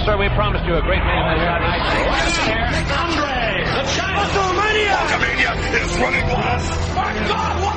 [0.00, 1.84] Yes, sir, we promised you a great man event here tonight.
[2.88, 4.96] Andre, the China WrestleMania!
[4.96, 6.64] WrestleMania is running wild.
[6.96, 7.76] My God, what?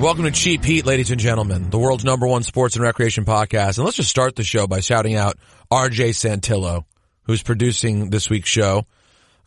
[0.00, 3.78] Welcome to Cheap Heat, ladies and gentlemen, the world's number one sports and recreation podcast.
[3.78, 5.38] And let's just start the show by shouting out
[5.72, 6.84] RJ Santillo,
[7.24, 8.86] who's producing this week's show.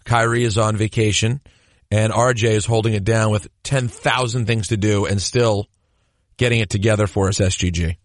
[0.04, 1.40] Kyrie is on vacation,
[1.92, 5.68] and RJ is holding it down with 10,000 things to do and still
[6.38, 7.98] getting it together for us, SGG.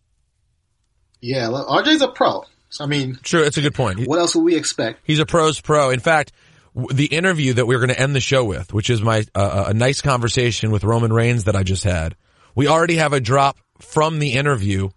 [1.21, 2.45] Yeah, look, RJ's a pro.
[2.69, 4.07] So, I mean, True, it's a good point.
[4.07, 5.01] What else would we expect?
[5.05, 5.91] He's a pro's pro.
[5.91, 6.33] In fact,
[6.75, 9.75] the interview that we're going to end the show with, which is my uh, a
[9.75, 12.17] nice conversation with Roman Reigns that I just had,
[12.55, 14.91] we already have a drop from the interview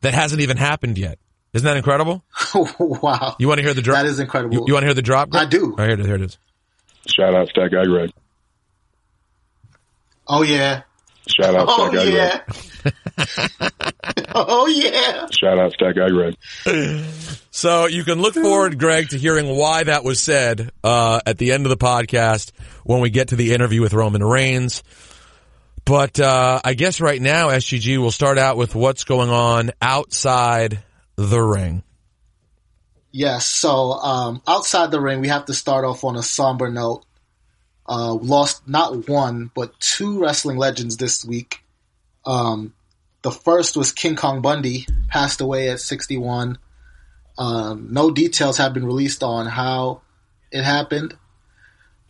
[0.00, 1.18] that hasn't even happened yet.
[1.52, 2.24] Isn't that incredible?
[2.78, 3.36] wow.
[3.38, 3.98] You want to hear the drop?
[3.98, 4.54] That is incredible.
[4.54, 5.34] You, you want to hear the drop?
[5.34, 5.74] I do.
[5.76, 6.06] Here it is.
[6.06, 6.38] Here it is.
[7.06, 8.10] Shout out Stack that guy, Greg.
[10.26, 10.82] Oh yeah.
[11.26, 12.40] Shout out to Oh that guy, yeah.
[12.82, 14.24] Greg.
[14.34, 15.26] oh yeah.
[15.30, 17.04] Shout out to that guy, Greg.
[17.50, 21.52] So you can look forward, Greg, to hearing why that was said uh, at the
[21.52, 22.50] end of the podcast
[22.82, 24.82] when we get to the interview with Roman Reigns.
[25.84, 30.82] But uh, I guess right now, SGG will start out with what's going on outside
[31.16, 31.83] the ring.
[33.16, 33.46] Yes.
[33.46, 37.04] So um, outside the ring, we have to start off on a somber note.
[37.88, 41.62] Uh, lost not one but two wrestling legends this week.
[42.26, 42.74] Um,
[43.22, 46.58] the first was King Kong Bundy, passed away at 61.
[47.38, 50.00] Um, no details have been released on how
[50.50, 51.16] it happened,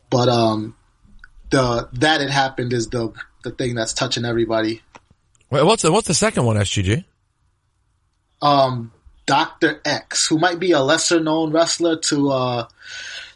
[0.08, 0.74] but um,
[1.50, 4.80] the that it happened is the the thing that's touching everybody.
[5.50, 7.04] Wait, what's the what's the second one, SGG?
[8.44, 8.92] um,
[9.26, 9.80] Dr.
[9.84, 12.68] X, who might be a lesser known wrestler to uh,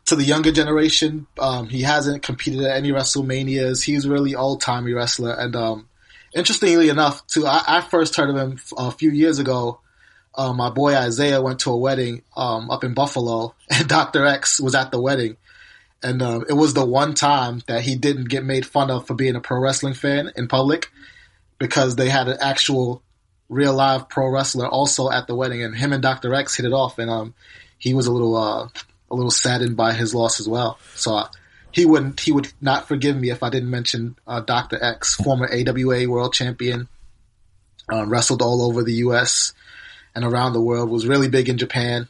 [0.06, 1.26] to the younger generation.
[1.38, 3.84] Um, he hasn't competed at any WrestleManias.
[3.84, 5.32] He's really old timey wrestler.
[5.32, 5.88] And um,
[6.34, 9.80] interestingly enough, too, I, I first heard of him a few years ago.
[10.34, 14.24] Uh, my boy Isaiah went to a wedding um, up in Buffalo, and Dr.
[14.24, 15.36] X was at the wedding.
[16.02, 19.14] And um, it was the one time that he didn't get made fun of for
[19.14, 20.90] being a pro wrestling fan in public
[21.58, 23.02] because they had an actual
[23.48, 26.34] real live pro wrestler also at the wedding, and him and Dr.
[26.34, 27.34] X hit it off, and um,
[27.78, 28.68] he was a little uh,
[29.10, 30.78] a little saddened by his loss as well.
[30.94, 31.28] So uh,
[31.70, 34.82] he wouldn't he would not forgive me if I didn't mention uh, Dr.
[34.82, 36.88] X, former AWA world champion,
[37.92, 39.52] uh, wrestled all over the U.S.
[40.14, 42.08] and around the world, was really big in Japan.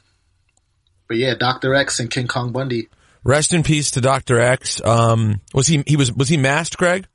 [1.07, 1.75] But yeah, Dr.
[1.75, 2.89] X and King Kong Bundy.
[3.25, 4.81] Rest in peace to Doctor X.
[4.85, 7.07] Um, was he he was was he masked, Greg?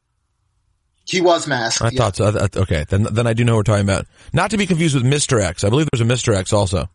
[1.05, 1.81] He was masked.
[1.81, 1.97] I yeah.
[2.09, 2.61] thought so.
[2.61, 4.05] Okay, then then I do know what we're talking about.
[4.31, 5.63] Not to be confused with Mister X.
[5.63, 6.89] I believe there's a Mister X also.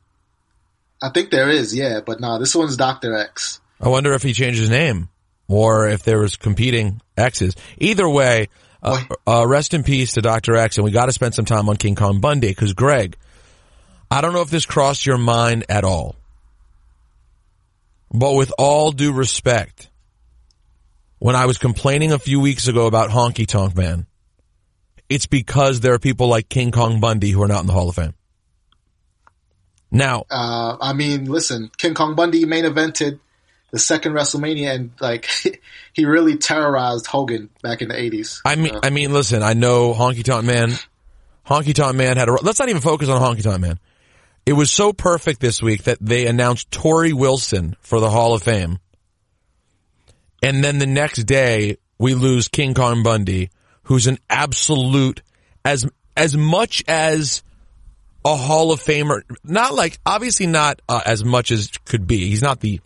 [1.01, 3.15] I think there is, yeah, but no, this one's Dr.
[3.15, 3.61] X.
[3.81, 5.09] I wonder if he changed his name
[5.47, 7.55] or if there was competing X's.
[7.79, 8.49] Either way,
[8.83, 10.57] uh, uh, rest in peace to Dr.
[10.57, 13.17] X, and we got to spend some time on King Kong Bundy because Greg,
[14.11, 16.17] I don't know if this crossed your mind at all,
[18.13, 19.88] but with all due respect,
[21.19, 24.07] when I was complaining a few weeks ago about Honky Tonk Man,
[25.09, 27.89] it's because there are people like King Kong Bundy who are not in the Hall
[27.89, 28.15] of Fame.
[29.91, 33.21] Now, Uh, I mean, listen, King Kong Bundy main evented
[33.71, 35.29] the second WrestleMania, and like
[35.93, 38.43] he really terrorized Hogan back in the eighties.
[38.45, 40.73] I mean, I mean, listen, I know Honky Tonk Man,
[41.47, 43.79] Honky Tonk Man had a, let's not even focus on Honky Tonk Man.
[44.45, 48.43] It was so perfect this week that they announced Torrie Wilson for the Hall of
[48.43, 48.79] Fame.
[50.43, 53.51] And then the next day we lose King Kong Bundy,
[53.85, 55.23] who's an absolute,
[55.65, 57.43] as, as much as
[58.25, 62.29] a Hall of Famer, not like, obviously not uh, as much as could be.
[62.29, 62.81] He's not the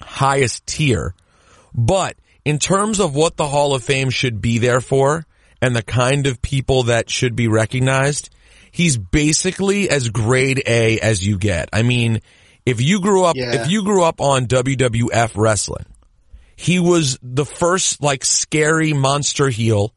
[0.00, 1.14] highest tier,
[1.74, 5.24] but in terms of what the Hall of Fame should be there for
[5.62, 8.30] and the kind of people that should be recognized,
[8.70, 11.70] he's basically as grade A as you get.
[11.72, 12.20] I mean,
[12.66, 13.62] if you grew up, Yeah.
[13.62, 15.86] if you grew up on WWF wrestling,
[16.56, 19.94] he was the first like scary monster heel.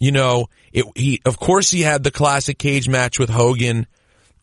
[0.00, 3.86] You know, it, he, of course he had the classic cage match with Hogan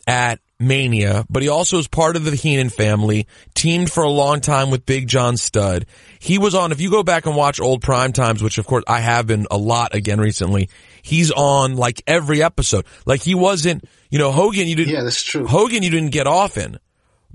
[0.05, 4.39] at Mania, but he also was part of the Heenan family, teamed for a long
[4.41, 5.85] time with Big John Studd.
[6.19, 8.83] He was on, if you go back and watch old prime times, which of course
[8.87, 10.69] I have been a lot again recently,
[11.01, 12.85] he's on like every episode.
[13.05, 15.45] Like he wasn't, you know, Hogan, you didn't, Yeah, that's true.
[15.45, 16.79] Hogan, you didn't get off in,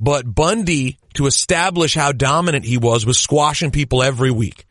[0.00, 4.64] but Bundy, to establish how dominant he was, was squashing people every week.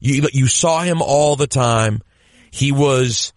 [0.00, 2.02] You, you saw him all the time.
[2.50, 3.32] He was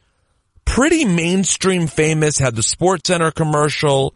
[0.65, 4.15] pretty mainstream famous, had the Sports Center commercial,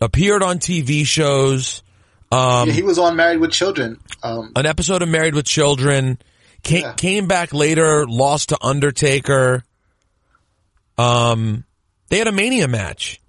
[0.00, 1.82] appeared on TV shows,
[2.30, 3.98] um, yeah, he was on Married with Children.
[4.22, 6.18] Um, an episode of Married with Children,
[6.62, 6.92] came, Yeah.
[6.92, 9.64] came back later, lost to Undertaker.
[10.98, 11.64] Um,
[12.10, 13.20] they had a Mania match.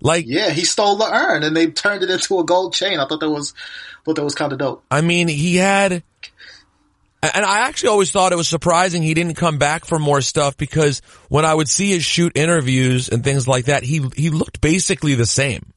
[0.00, 2.98] Like, Yeah, he stole the urn and they turned it into a gold chain.
[2.98, 3.54] I thought that was,
[4.04, 4.84] thought that was kind of dope.
[4.90, 5.92] I mean, he had,
[7.22, 10.56] and I actually always thought it was surprising he didn't come back for more stuff
[10.56, 14.60] because when I would see his shoot interviews and things like that, he, he looked
[14.60, 15.72] basically the same.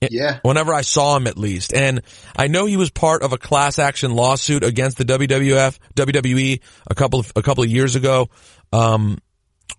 [0.00, 0.38] Yeah.
[0.42, 1.72] Whenever I saw him at least.
[1.72, 2.02] And
[2.36, 6.94] I know he was part of a class action lawsuit against the WWF, WWE a
[6.94, 8.28] couple of, a couple of years ago,
[8.72, 9.18] um,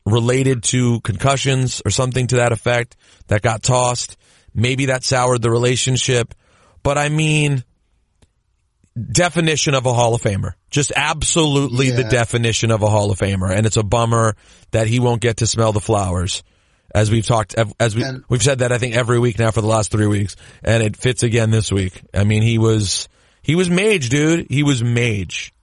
[0.06, 2.96] related to concussions or something to that effect
[3.28, 4.18] that got tossed.
[4.54, 6.34] Maybe that soured the relationship.
[6.84, 7.64] But I mean,
[9.00, 10.54] definition of a Hall of Famer.
[10.70, 13.52] Just absolutely the definition of a Hall of Famer.
[13.56, 14.36] And it's a bummer
[14.72, 16.44] that he won't get to smell the flowers.
[16.94, 19.62] As we've talked, as we, And- we've said that I think every week now for
[19.62, 20.36] the last three weeks.
[20.64, 22.02] And it fits again this week.
[22.14, 23.08] I mean, he was,
[23.44, 24.48] he was mage, dude.
[24.50, 25.54] He was mage.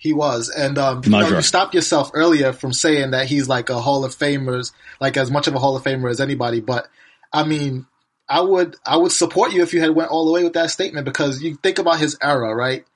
[0.00, 3.68] He was, and um, you know, you stopped yourself earlier from saying that he's like
[3.68, 6.60] a Hall of Famer's, like as much of a Hall of Famer as anybody.
[6.60, 6.88] But
[7.30, 7.84] I mean,
[8.26, 10.70] I would, I would support you if you had went all the way with that
[10.70, 12.86] statement because you think about his era, right?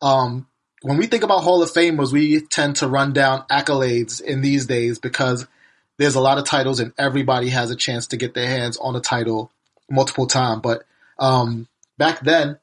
[0.00, 0.46] Um,
[0.82, 4.66] when we think about Hall of Famers, we tend to run down accolades in these
[4.66, 5.48] days because
[5.96, 8.94] there's a lot of titles and everybody has a chance to get their hands on
[8.94, 9.50] a title
[9.90, 10.60] multiple times.
[10.62, 10.84] But
[11.18, 11.66] um,
[11.98, 12.60] back then,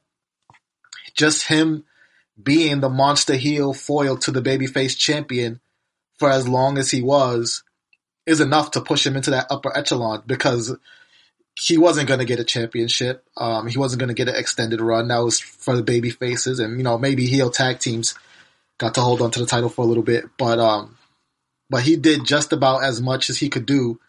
[1.14, 1.84] just him
[2.40, 5.60] being the monster heel foil to the babyface champion
[6.18, 7.62] for as long as he was
[8.26, 10.76] is enough to push him into that upper echelon because
[11.60, 13.24] he wasn't going to get a championship.
[13.36, 15.08] Um, he wasn't going to get an extended run.
[15.08, 18.14] That was for the baby faces and, you know, maybe heel tag teams
[18.78, 20.98] got to hold on to the title for a little bit, but, um,
[21.70, 24.00] but he did just about as much as he could do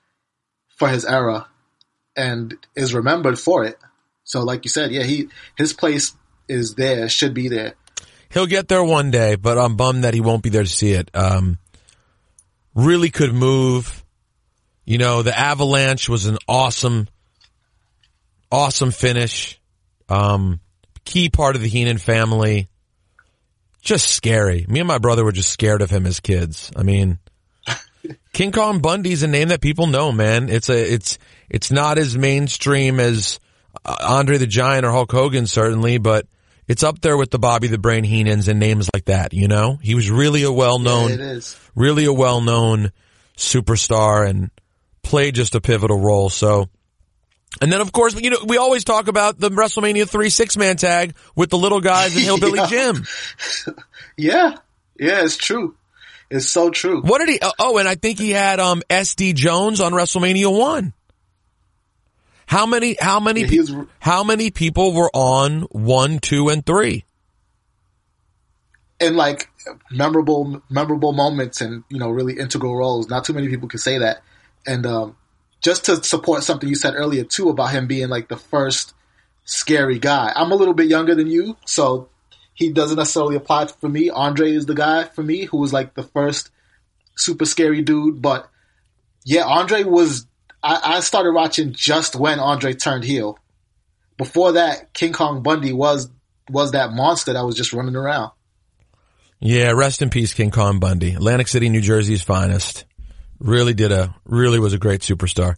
[0.70, 1.48] for his era
[2.16, 3.78] and is remembered for it.
[4.24, 6.16] So like you said, yeah, he, his place
[6.48, 7.76] is there, should be there.
[8.36, 10.92] He'll get there one day, but I'm bummed that he won't be there to see
[10.92, 11.10] it.
[11.14, 11.58] Um,
[12.76, 14.04] really could move.
[14.84, 17.08] You know, the Avalanche was an awesome,
[18.52, 19.58] awesome finish.
[20.10, 20.60] Um,
[21.06, 22.68] key part of the Heenan family.
[23.82, 24.66] Just scary.
[24.68, 26.74] Me and my brother were just scared of him as kids.
[26.76, 27.20] I mean,
[28.34, 30.50] King Kong Bundy's a name that people know, man.
[30.50, 33.40] It's a, it's, it's not as mainstream as
[33.86, 36.28] uh, Andre the Giant or Hulk Hogan, certainly, but
[36.68, 39.78] it's up there with the Bobby the Brain Heenans and names like that, you know?
[39.82, 41.58] He was really a well-known, it is.
[41.76, 42.92] really a well-known
[43.38, 44.50] superstar and
[45.04, 46.30] played just a pivotal role.
[46.30, 46.70] So,
[47.62, 51.16] and then of course, you know, we always talk about the WrestleMania 3 six-man tag
[51.36, 52.68] with the little guys and Hillbilly Yeah.
[52.68, 53.06] Jim.
[54.18, 54.56] Yeah,
[54.98, 55.76] yeah, it's true.
[56.32, 57.02] It's so true.
[57.02, 60.58] What did he, oh, oh, and I think he had, um, SD Jones on WrestleMania
[60.58, 60.94] 1.
[62.48, 67.06] How many, how many, Yeah, was- how many people were on one, two, and three?
[69.00, 69.50] And like
[69.92, 73.10] memorable, memorable moments, and you know, really integral roles.
[73.10, 74.22] Not too many people can say that.
[74.66, 75.18] And um,
[75.62, 78.94] just to support something you said earlier too about him being like the first
[79.44, 80.32] scary guy.
[80.36, 82.08] I'm a little bit younger than you, so
[82.54, 84.10] he doesn't necessarily apply for me.
[84.10, 86.50] Andre is the guy for me who was like the first
[87.16, 88.22] super scary dude.
[88.22, 88.50] But
[89.26, 90.26] yeah, Andre was.
[90.66, 93.38] I, I started watching just when Andre turned heel.
[94.18, 96.10] Before that, King Kong Bundy was
[96.50, 98.32] was that monster that was just running around.
[99.40, 101.14] Yeah, rest in peace, King Kong Bundy.
[101.14, 102.86] Atlantic City, New Jersey's finest.
[103.40, 105.56] Really did a, really was a great superstar.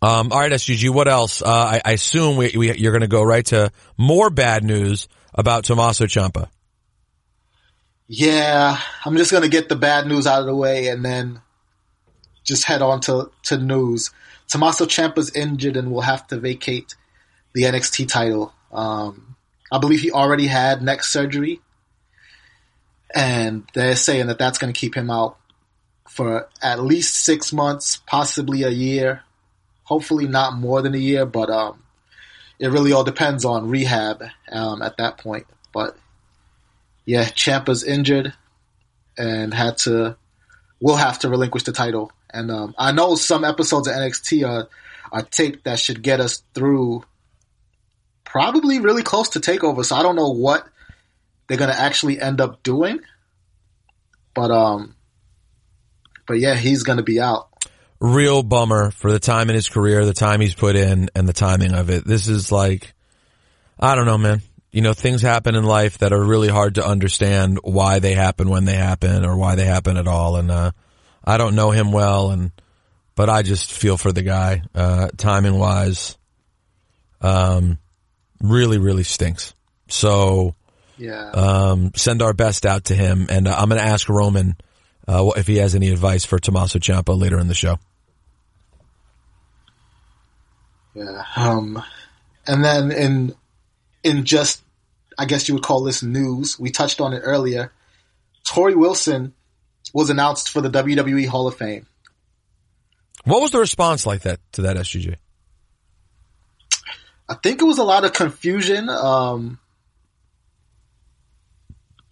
[0.00, 1.42] Um, all right, SGG, what else?
[1.42, 5.08] Uh, I, I assume we, we, you're going to go right to more bad news
[5.34, 6.48] about Tommaso Ciampa.
[8.14, 11.40] Yeah, I'm just gonna get the bad news out of the way and then
[12.44, 14.10] just head on to, to news.
[14.48, 16.94] Tommaso Ciampa's injured and will have to vacate
[17.54, 18.52] the NXT title.
[18.72, 19.36] Um,
[19.70, 21.60] I believe he already had neck surgery,
[23.14, 25.38] and they're saying that that's going to keep him out
[26.08, 29.22] for at least six months, possibly a year.
[29.84, 31.82] Hopefully, not more than a year, but um,
[32.58, 35.46] it really all depends on rehab um, at that point.
[35.72, 35.96] But
[37.04, 38.34] yeah, Ciampa's injured
[39.18, 40.16] and had to
[40.80, 42.12] will have to relinquish the title.
[42.32, 44.68] And um, I know some episodes of NXT are
[45.12, 47.04] are taped that should get us through
[48.24, 49.84] probably really close to takeover.
[49.84, 50.66] So I don't know what
[51.46, 53.00] they're gonna actually end up doing.
[54.34, 54.94] But um
[56.26, 57.48] but yeah, he's gonna be out.
[58.00, 61.32] Real bummer for the time in his career, the time he's put in, and the
[61.32, 62.04] timing of it.
[62.04, 62.94] This is like,
[63.78, 64.40] I don't know, man.
[64.72, 68.48] You know, things happen in life that are really hard to understand why they happen
[68.48, 70.36] when they happen or why they happen at all.
[70.36, 70.72] And, uh,
[71.24, 72.50] I don't know him well and,
[73.14, 76.16] but I just feel for the guy, uh, timing wise.
[77.20, 77.78] Um,
[78.40, 79.54] really, really stinks.
[79.88, 80.54] So,
[80.96, 81.30] Yeah.
[81.30, 83.26] um, send our best out to him.
[83.30, 84.56] And uh, I'm going to ask Roman,
[85.06, 87.78] uh, if he has any advice for Tommaso Ciampa later in the show.
[90.94, 91.22] Yeah.
[91.36, 91.82] Um,
[92.46, 93.34] and then in
[94.02, 94.62] in just,
[95.18, 96.58] I guess you would call this news.
[96.58, 97.72] We touched on it earlier.
[98.46, 99.32] Torrie Wilson
[99.92, 101.86] was announced for the WWE Hall of Fame.
[103.24, 105.16] What was the response like that to that SGJ?
[107.28, 108.88] I think it was a lot of confusion.
[108.88, 109.58] Um,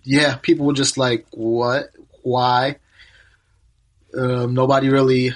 [0.02, 1.90] yeah, people were just like, "What?
[2.22, 2.76] Why?"
[4.16, 5.34] Um, nobody really.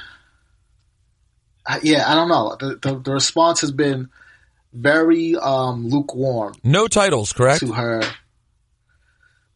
[1.67, 2.57] I- Yeah, I don't know.
[2.59, 4.11] The, the, the response has been
[4.73, 7.61] very um, lukewarm No titles, correct?
[7.61, 8.03] to her.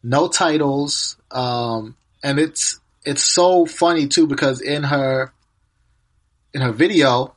[0.01, 5.31] No titles, um, and it's it's so funny too because in her
[6.53, 7.33] in her video,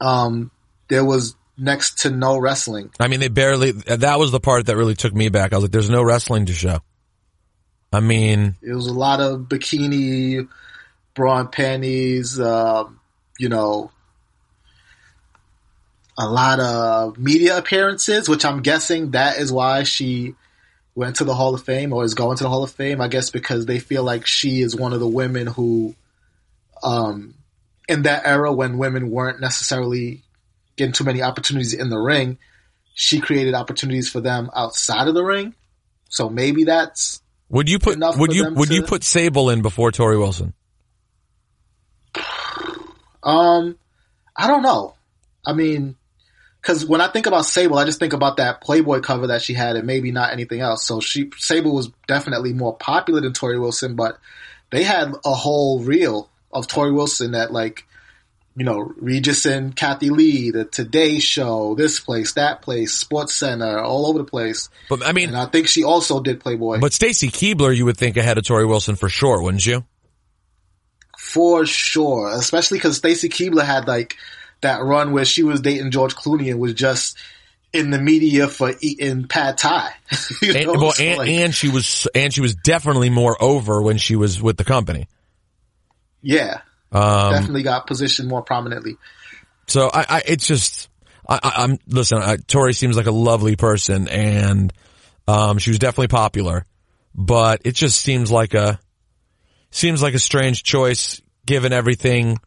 [0.00, 0.50] um,
[0.88, 2.90] there was next to no wrestling.
[2.98, 3.72] I mean, they barely.
[3.72, 5.52] That was the part that really took me back.
[5.52, 6.80] I was like, "There's no wrestling to show."
[7.92, 10.48] I mean, It was a lot of bikini,
[11.14, 13.00] bra and panties, um,
[13.38, 13.90] you know,
[16.18, 20.34] a lot of media appearances, which I'm guessing that is why she
[20.96, 23.00] went to the Hall of Fame or is going to the Hall of Fame.
[23.00, 25.94] I guess because they feel like she is one of the women who,
[26.82, 27.34] um,
[27.88, 30.22] in that era when women weren't necessarily
[30.76, 32.38] getting too many opportunities in the ring,
[32.94, 35.54] she created opportunities for them outside of the ring.
[36.08, 39.92] So maybe that's would you put Enough would you would you put Sable in before
[39.92, 40.54] Torrie Wilson?
[43.22, 43.76] Um,
[44.34, 44.94] I don't know.
[45.44, 45.96] I mean,
[46.66, 49.54] because when I think about Sable, I just think about that Playboy cover that she
[49.54, 50.84] had, and maybe not anything else.
[50.84, 54.18] So she Sable was definitely more popular than Torrie Wilson, but
[54.70, 57.84] they had a whole reel of Torrie Wilson that like.
[58.58, 63.80] You know, Regis and Kathie Lee, the Today Show, this place, that place, Sports Center,
[63.80, 64.70] all over the place.
[64.88, 66.80] But I mean, And I think she also did Playboy.
[66.80, 69.84] but Stacy Keibler, you would think ahead of Torrie Wilson for sure, wouldn't you?
[71.18, 74.16] For sure, especially because Stacy Keibler had like
[74.66, 77.16] that run where she was dating George Clooney and was just
[77.72, 79.92] in the media for eating pad thai.
[80.42, 83.98] And, well, So, and, like, and she was and she was definitely more over when
[83.98, 85.08] she was with the company.
[86.22, 86.60] yeah,
[86.92, 88.96] Um, definitely got positioned more prominently.
[89.66, 90.88] So I, I it's just,
[91.28, 92.18] I, I, I'm listen.
[92.18, 94.72] I, Torrie seems like a lovely person, and
[95.26, 96.64] um, she was definitely popular,
[97.14, 98.78] but it just seems like a
[99.70, 102.38] seems like a strange choice given everything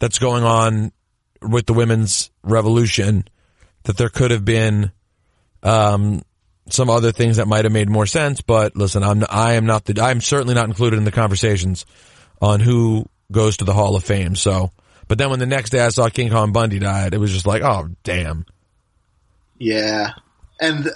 [0.00, 0.92] that's going on
[1.42, 3.26] with the women's revolution.
[3.84, 4.90] That there could have been
[5.62, 6.22] um,
[6.68, 9.84] some other things that might have made more sense, but listen, I'm I am not
[9.84, 11.86] the I'm certainly not included in the conversations
[12.40, 14.34] on who goes to the Hall of Fame.
[14.36, 14.70] So,
[15.08, 17.46] but then when the next day I saw King Kong Bundy died, it was just
[17.46, 18.44] like, oh damn.
[19.58, 20.10] Yeah,
[20.60, 20.90] and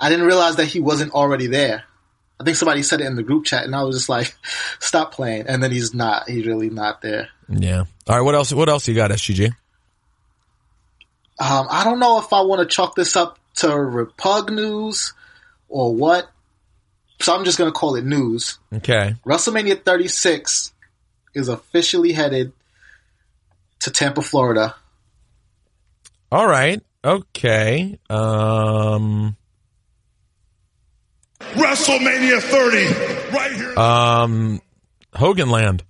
[0.00, 1.84] I didn't realize that he wasn't already there.
[2.38, 4.36] I think somebody said it in the group chat, and I was just like,
[4.78, 6.28] "Stop playing!" And then he's not.
[6.28, 7.28] He's really not there.
[7.48, 7.84] Yeah.
[8.06, 8.20] All right.
[8.20, 8.52] What else?
[8.52, 9.52] What else you got, SGG?
[11.38, 15.12] Um, I don't know if I want to chalk this up to Repug news
[15.68, 16.28] or what.
[17.20, 18.58] So I'm just going to call it news.
[18.72, 19.14] Okay.
[19.24, 20.72] WrestleMania 36
[21.34, 22.52] is officially headed
[23.80, 24.74] to Tampa, Florida.
[26.30, 26.82] All right.
[27.04, 27.98] Okay.
[28.10, 29.36] Um.
[31.40, 33.78] WrestleMania 30, right here.
[33.78, 34.60] Um.
[35.14, 35.84] Hogan Land.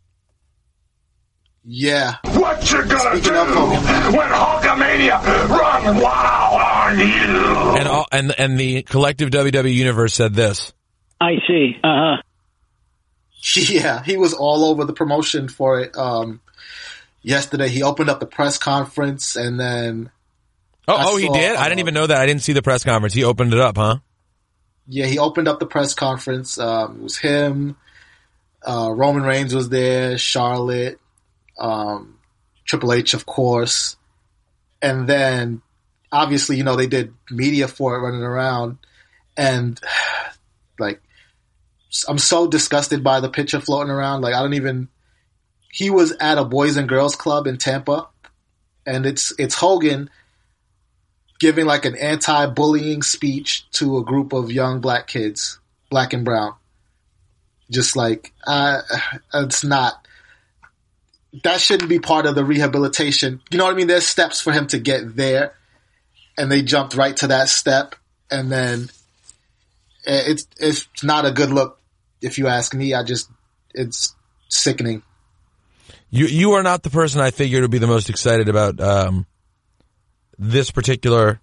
[1.68, 2.14] Yeah.
[2.22, 4.16] what you gonna Speaking do of Hogan.
[4.16, 7.76] when Hulkamania run wild on you?
[7.78, 10.72] And all, and and the collective WWE universe said this.
[11.20, 11.76] I see.
[11.82, 12.22] Uh huh.
[13.56, 15.96] Yeah, he was all over the promotion for it.
[15.96, 16.40] Um,
[17.22, 20.10] yesterday, he opened up the press conference and then,
[20.88, 21.56] Oh, I oh, he saw, did.
[21.56, 22.16] I didn't uh, even know that.
[22.18, 23.14] I didn't see the press conference.
[23.14, 23.98] He opened it up, huh?
[24.88, 26.58] yeah, he opened up the press conference.
[26.58, 27.76] Um, it was him.
[28.66, 30.18] Uh, Roman Reigns was there.
[30.18, 30.98] Charlotte,
[31.58, 32.18] um,
[32.64, 33.96] Triple H, of course,
[34.82, 35.62] and then
[36.12, 38.78] obviously, you know, they did media for it running around,
[39.36, 39.80] and
[40.78, 41.00] like,
[42.08, 44.22] I'm so disgusted by the picture floating around.
[44.22, 44.88] Like, I don't even.
[45.70, 48.08] He was at a Boys and Girls Club in Tampa,
[48.86, 50.10] and it's it's Hogan
[51.38, 55.58] giving like an anti-bullying speech to a group of young black kids,
[55.90, 56.54] black and brown.
[57.70, 58.80] Just like uh,
[59.34, 60.05] it's not.
[61.42, 63.40] That shouldn't be part of the rehabilitation.
[63.50, 63.86] You know what I mean?
[63.88, 65.54] There's steps for him to get there,
[66.38, 67.94] and they jumped right to that step,
[68.30, 68.88] and then
[70.06, 71.80] eh, it's it's not a good look.
[72.22, 73.30] If you ask me, I just
[73.74, 74.14] it's
[74.48, 75.02] sickening.
[76.10, 79.26] You you are not the person I figured would be the most excited about um,
[80.38, 81.40] this particular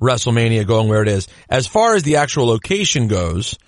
[0.00, 1.28] WrestleMania going where it is.
[1.48, 3.58] As far as the actual location goes,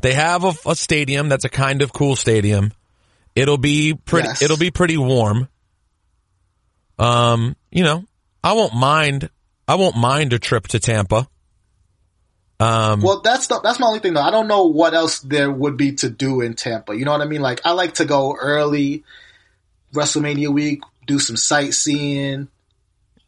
[0.00, 2.72] They have a, a stadium that's a kind of cool stadium.
[3.34, 4.28] It'll be pretty.
[4.28, 4.42] Yes.
[4.42, 5.48] It'll be pretty warm.
[6.98, 8.04] Um, you know,
[8.42, 9.30] I won't mind.
[9.66, 11.28] I won't mind a trip to Tampa.
[12.60, 14.22] Um, Well, that's the, that's my only thing though.
[14.22, 16.96] I don't know what else there would be to do in Tampa.
[16.96, 17.42] You know what I mean?
[17.42, 19.04] Like I like to go early
[19.92, 22.48] WrestleMania week, do some sightseeing.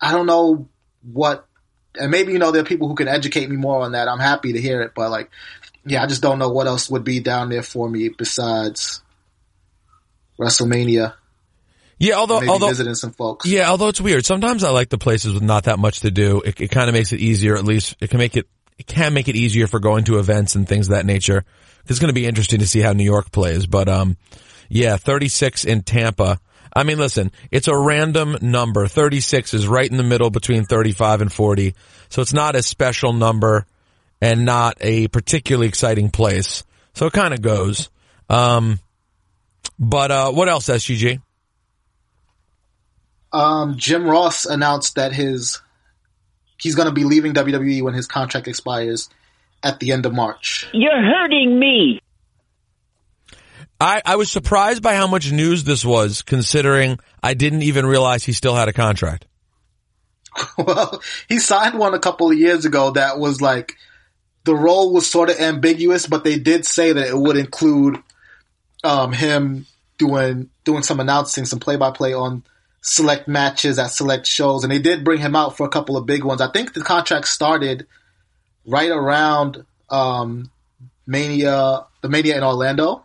[0.01, 0.69] I don't know
[1.03, 1.47] what,
[1.99, 4.09] and maybe you know there are people who can educate me more on that.
[4.09, 5.31] I'm happy to hear it, but like,
[5.85, 9.03] yeah, I just don't know what else would be down there for me besides
[10.39, 11.15] WrestleMania.
[11.99, 13.47] yeah, although Maybe although visiting some folks.
[13.47, 14.27] Yeah, although it's weird.
[14.27, 16.41] Sometimes I like the places with not that much to do.
[16.43, 17.57] It, it kind of makes it easier.
[17.57, 18.47] At least it can make it
[18.79, 21.45] it can make it easier for going to events and things of that nature.
[21.87, 23.67] It's going to be interesting to see how New York plays.
[23.67, 24.17] But um,
[24.69, 26.41] yeah, 36 in Tampa.
[26.75, 28.87] I mean, listen, it's a random number.
[28.87, 31.75] 36 is right in the middle between 35 and 40.
[32.11, 33.67] So it's not a special number
[34.21, 36.65] and not a particularly exciting place.
[36.93, 37.89] So it kind of goes.
[38.29, 38.79] Um,
[39.79, 41.21] but uh, what else, SGG?
[43.33, 45.61] Um, Jim Ross announced that his
[46.59, 49.11] he's going to be leaving WWE when his contract expires
[49.63, 50.69] at the end of March.
[50.73, 52.01] You're hurting me.
[53.79, 58.25] I, I was surprised by how much news this was, considering I didn't even realize
[58.25, 59.27] he still had a contract.
[60.59, 63.75] well, he signed one a couple of years ago that was like
[64.45, 68.03] the role was sort of ambiguous, but they did say that it would include
[68.87, 69.67] um, him
[69.99, 72.43] doing doing some announcing, some play by play on
[72.83, 76.07] select matches at select shows, and they did bring him out for a couple of
[76.07, 76.41] big ones.
[76.41, 77.87] I think the contract started
[78.67, 80.51] right around um,
[81.07, 83.03] Mania, the Mania in Orlando.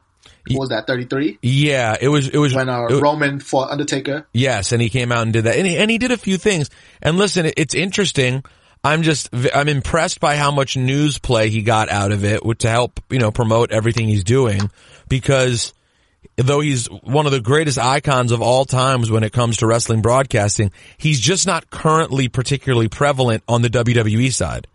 [0.50, 0.88] What was that?
[0.88, 4.26] Thirty three Yeah, it was, it was, when uh, it- Roman fought Undertaker.
[4.34, 5.56] yes, and he came out and did that.
[5.56, 6.70] And he, and he did a few things.
[7.02, 8.44] And listen, it's interesting.
[8.84, 12.70] I'm just, I'm impressed by how much news play he got out of it to
[12.70, 14.72] help, you know, promote everything he's doing
[15.12, 15.74] because
[16.38, 20.02] though he's one of the greatest icons of all times when it comes to wrestling
[20.02, 24.67] broadcasting, he's just not currently particularly prevalent on the WWE side.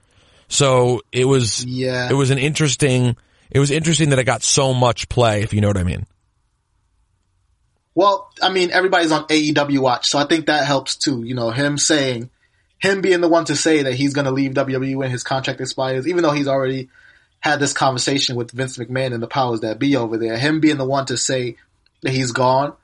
[0.49, 2.11] So it was, Yeah.
[2.11, 3.17] it was an interesting,
[3.51, 6.07] it was interesting that it got so much play, if you know what I mean.
[7.95, 11.23] Well, I mean, everybody's on AEW watch, so I think that helps too.
[11.25, 12.29] You know, him saying,
[12.79, 15.63] him being the one to say that he's going to leave WWE when his contract
[15.63, 16.91] expires, even though he's already
[17.41, 20.37] had this conversation with Vince McMahon and the powers that be over there.
[20.37, 21.57] Him being the one to say
[22.03, 22.75] that he's gone,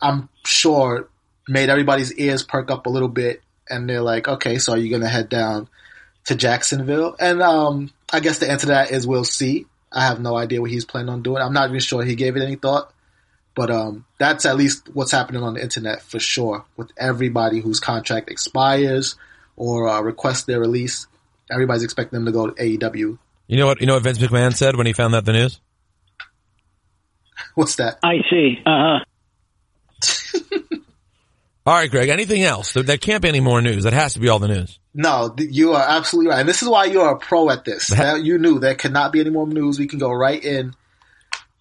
[0.00, 1.08] I'm sure
[1.48, 4.90] made everybody's ears perk up a little bit, and they're like, okay, so are you
[4.90, 5.68] going to head down
[6.26, 7.16] to Jacksonville?
[7.18, 9.66] And um, I guess the answer to that is we'll see.
[9.90, 11.42] I have no idea what he's planning on doing.
[11.42, 12.92] I'm not even sure he gave it any thought.
[13.54, 16.64] But um, that's at least what's happening on the internet for sure.
[16.76, 19.16] With everybody whose contract expires
[19.56, 21.06] or uh, requests their release,
[21.50, 23.18] everybody's expecting them to go to AEW.
[23.52, 25.60] You know what, you know what Vince McMahon said when he found out the news?
[27.54, 27.98] What's that?
[28.02, 28.62] I see.
[28.64, 29.00] Uh
[30.00, 30.38] huh.
[31.66, 32.08] All right, Greg.
[32.08, 32.72] Anything else?
[32.72, 33.84] There, there can't be any more news.
[33.84, 34.80] That has to be all the news.
[34.94, 36.40] No, you are absolutely right.
[36.40, 37.92] And this is why you are a pro at this.
[37.92, 39.78] Now, you knew there could not be any more news.
[39.78, 40.74] We can go right in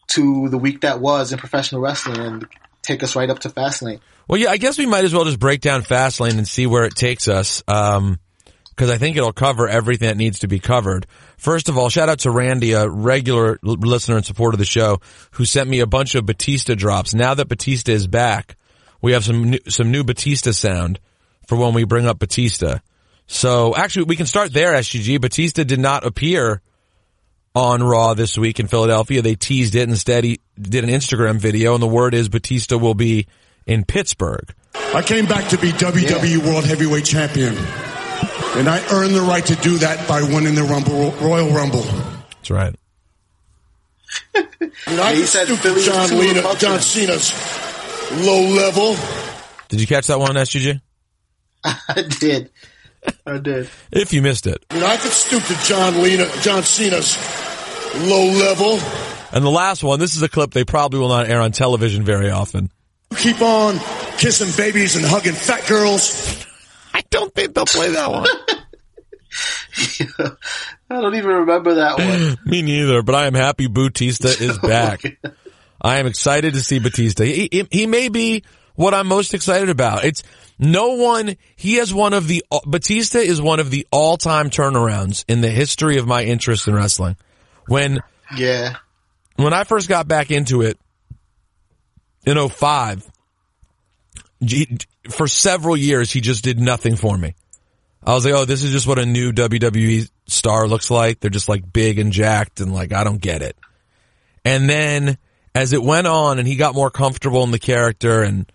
[0.07, 2.47] to the week that was in professional wrestling and
[2.81, 3.99] take us right up to Fastlane.
[4.29, 6.85] Well, yeah, I guess we might as well just break down Fastlane and see where
[6.85, 7.61] it takes us.
[7.67, 8.17] Um,
[8.81, 11.05] cause I think it'll cover everything that needs to be covered.
[11.37, 14.65] First of all, shout out to Randy, a regular l- listener and supporter of the
[14.65, 14.99] show,
[15.33, 17.13] who sent me a bunch of Batista drops.
[17.13, 18.57] Now that Batista is back,
[18.99, 20.99] we have some new, some new Batista sound
[21.45, 22.79] for when we bring up Batista.
[23.27, 25.21] So actually, we can start there, SGG.
[25.21, 26.63] Batista did not appear
[27.53, 29.21] on Raw this week in Philadelphia.
[29.21, 29.87] They teased it.
[29.89, 33.27] Instead, he did an Instagram video, and the word is Batista will be
[33.67, 34.51] in Pittsburgh.
[34.73, 37.55] I came back to be WWE World Heavyweight Champion.
[38.53, 41.81] And I earned the right to do that by winning the Rumble, Royal Rumble.
[41.81, 42.75] That's right.
[44.87, 46.55] And I he said stoop to Philly John, Lena.
[46.55, 47.31] John Cena's
[48.25, 48.95] low level.
[49.69, 50.81] Did you catch that one, SGG?
[51.63, 52.49] I did.
[53.25, 53.69] I did.
[53.91, 54.63] If you missed it.
[54.69, 57.17] And I could stoop to John Lena, John Cena's
[58.07, 58.79] low level.
[59.31, 62.03] And the last one, this is a clip they probably will not air on television
[62.03, 62.69] very often.
[63.15, 63.79] Keep on
[64.17, 66.45] kissing babies and hugging fat girls.
[66.93, 68.27] I don't think they'll play that one.
[70.89, 72.37] I don't even remember that one.
[72.45, 75.03] Me neither, but I am happy Batista is back.
[75.81, 77.23] I am excited to see Batista.
[77.23, 78.43] He, he, he may be
[78.75, 80.03] what I'm most excited about.
[80.05, 80.23] It's
[80.59, 85.41] no one, he has one of the, Batista is one of the all-time turnarounds in
[85.41, 87.15] the history of my interest in wrestling.
[87.67, 88.01] When,
[88.35, 88.75] Yeah.
[89.37, 90.77] when I first got back into it
[92.25, 93.09] in 05,
[94.43, 94.77] G-
[95.09, 97.35] for several years, he just did nothing for me.
[98.03, 101.19] I was like, oh, this is just what a new WWE star looks like.
[101.19, 103.55] They're just like big and jacked and like, I don't get it.
[104.43, 105.17] And then
[105.53, 108.51] as it went on and he got more comfortable in the character and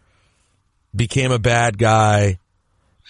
[0.95, 2.39] became a bad guy,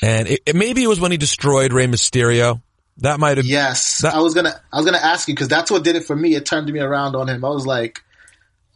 [0.02, 2.60] and it, it- maybe it was when he destroyed Rey Mysterio.
[2.98, 5.70] That might have Yes, That- I was gonna I was gonna ask you because that's
[5.70, 6.34] what did it for me.
[6.34, 7.44] It turned me around on him.
[7.44, 8.02] I was like,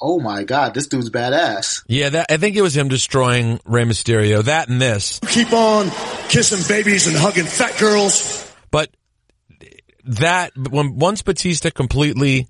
[0.00, 1.84] oh my god, this dude's badass.
[1.86, 4.42] Yeah, that, I think it was him destroying Rey Mysterio.
[4.44, 5.90] That and this, Keep on
[6.28, 8.50] kissing babies and hugging fat girls.
[8.70, 8.90] but
[10.04, 12.48] that when once Batista completely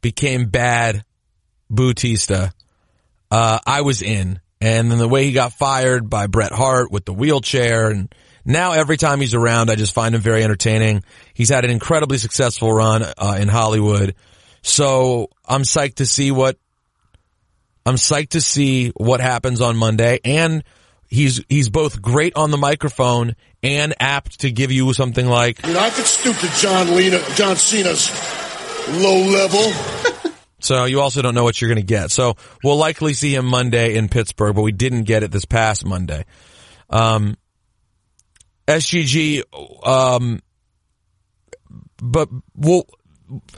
[0.00, 1.04] became bad,
[1.70, 2.50] Batista,
[3.30, 7.04] uh, I was in, and then the way he got fired by Bret Hart with
[7.04, 11.02] the wheelchair, and now every time he's around, I just find him very entertaining.
[11.34, 14.14] He's had an incredibly successful run uh, in Hollywood,
[14.62, 16.58] so I'm psyched to see what
[17.86, 20.64] I'm psyched to see what happens on Monday and
[21.08, 25.72] he's he's both great on the microphone and apt to give you something like You
[25.72, 28.10] know, I could stoop to John Lena, John Cena's
[28.88, 30.32] low level.
[30.58, 32.10] so you also don't know what you're going to get.
[32.10, 35.86] So we'll likely see him Monday in Pittsburgh, but we didn't get it this past
[35.86, 36.24] Monday.
[36.90, 37.36] Um
[38.66, 39.42] SGG
[39.86, 40.40] um
[42.02, 42.84] but we'll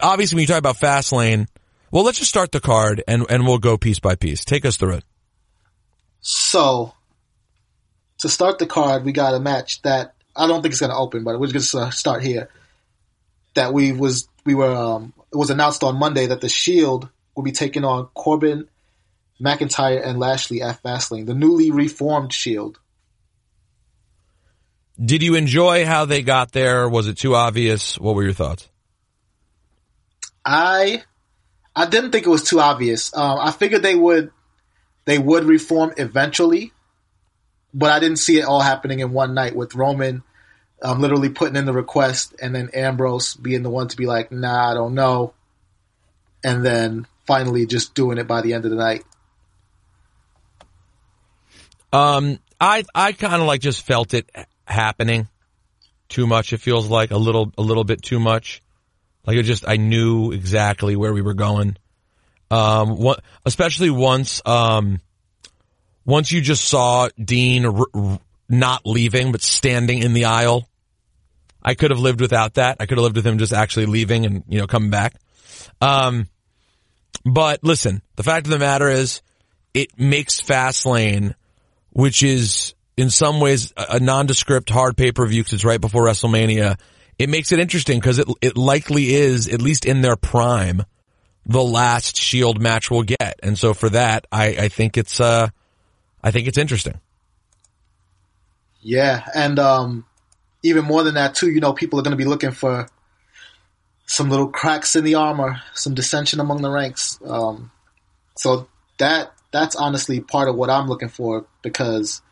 [0.03, 1.47] obviously when you talk about Fastlane,
[1.91, 4.45] well let's just start the card and and we'll go piece by piece.
[4.45, 5.05] Take us through it.
[6.21, 6.95] So
[8.19, 11.25] to start the card, we got a match that I don't think it's gonna open,
[11.25, 12.49] but we're just gonna start here.
[13.55, 17.43] That we was we were um, it was announced on Monday that the Shield will
[17.43, 18.69] be taking on Corbin,
[19.41, 22.79] McIntyre, and Lashley at Fastlane, the newly reformed Shield.
[25.03, 26.89] Did you enjoy how they got there?
[26.89, 27.99] Was it too obvious?
[27.99, 28.69] What were your thoughts?
[30.45, 31.05] I
[31.79, 33.15] I didn't think it was too obvious.
[33.17, 34.31] Um, I figured they would
[35.05, 36.73] they would reform eventually,
[37.73, 40.23] but I didn't see it all happening in one night with Roman
[40.83, 44.31] um, literally putting in the request and then Ambrose being the one to be like,
[44.31, 45.35] "Nah, I don't know,"
[46.45, 49.05] and then finally just doing it by the end of the night.
[51.93, 54.31] Um, I I kind of like just felt it
[54.67, 55.29] happening
[56.09, 56.53] too much.
[56.53, 58.63] It feels like a little a little bit too much.
[59.27, 61.77] Like it just I knew exactly where we were going.
[62.51, 65.01] Um, what, especially once um,
[66.07, 70.69] once you just saw Dean r- r- not leaving but standing in the aisle.
[71.63, 72.79] I could have lived without that.
[72.81, 75.15] I could have lived with him just actually leaving and you know coming back.
[75.81, 76.29] Um,
[77.25, 79.21] but listen, the fact of the matter is,
[79.75, 81.35] it makes Fastlane
[81.99, 85.81] which is in some ways a a nondescript hard pay per view because it's right
[85.81, 86.79] before WrestleMania.
[87.19, 90.85] It makes it interesting because it it likely is at least in their prime
[91.47, 95.49] the last Shield match we'll get, and so for that, I I think it's uh
[96.23, 97.01] I think it's interesting.
[98.81, 100.05] Yeah, and um,
[100.63, 102.89] even more than that too, you know, people are going to be looking for
[104.07, 107.19] some little cracks in the armor, some dissension among the ranks.
[107.25, 107.71] Um,
[108.37, 112.23] so that that's honestly part of what I'm looking for because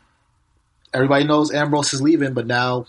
[0.93, 2.85] everybody knows Ambrose is leaving, but now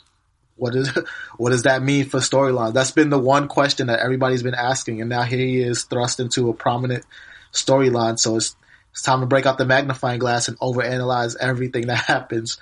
[0.59, 0.91] what is
[1.37, 2.75] what does that mean for storyline?
[2.75, 6.21] That's been the one question that everybody's been asking, and now here he is thrust
[6.21, 7.05] into a prominent
[7.53, 8.19] storyline.
[8.19, 8.57] So it's
[8.93, 12.59] it's time to break out the magnifying glass and overanalyze everything that happens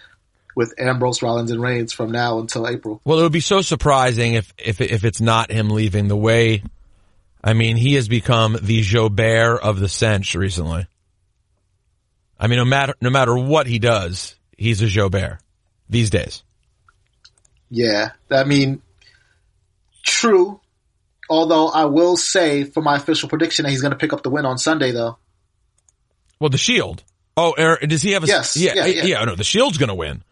[0.54, 3.00] with Ambrose, Rollins, and Reigns from now until April.
[3.04, 6.62] Well, it would be so surprising if if if it's not him leaving the way.
[7.42, 10.86] I mean, he has become the Jobert of the cinch recently.
[12.40, 15.38] I mean, no matter no matter what he does, he's a Jobert
[15.88, 16.42] these days.
[17.70, 18.82] Yeah, I mean,
[20.02, 20.60] true.
[21.28, 24.30] Although I will say, for my official prediction, that he's going to pick up the
[24.30, 25.18] win on Sunday, though.
[26.38, 27.02] Well, the Shield.
[27.36, 28.26] Oh, er, does he have a?
[28.26, 29.04] Yes, Yeah, yeah, yeah.
[29.04, 29.24] yeah.
[29.24, 30.22] no, the Shield's going to win,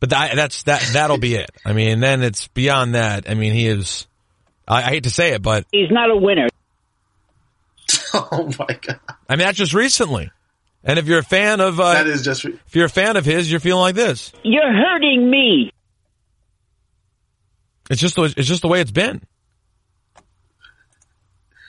[0.00, 0.82] but that, that's that.
[0.92, 1.50] That'll be it.
[1.64, 3.30] I mean, then it's beyond that.
[3.30, 4.06] I mean, he is.
[4.66, 6.48] I, I hate to say it, but He's not a winner.
[8.14, 10.30] oh my god, I mean that's just recently.
[10.84, 12.44] And if you're a fan of, uh, that is just.
[12.44, 14.32] Re- if you're a fan of his, you're feeling like this.
[14.42, 15.72] You're hurting me.
[17.92, 19.22] It's just the- it's just the way it's been.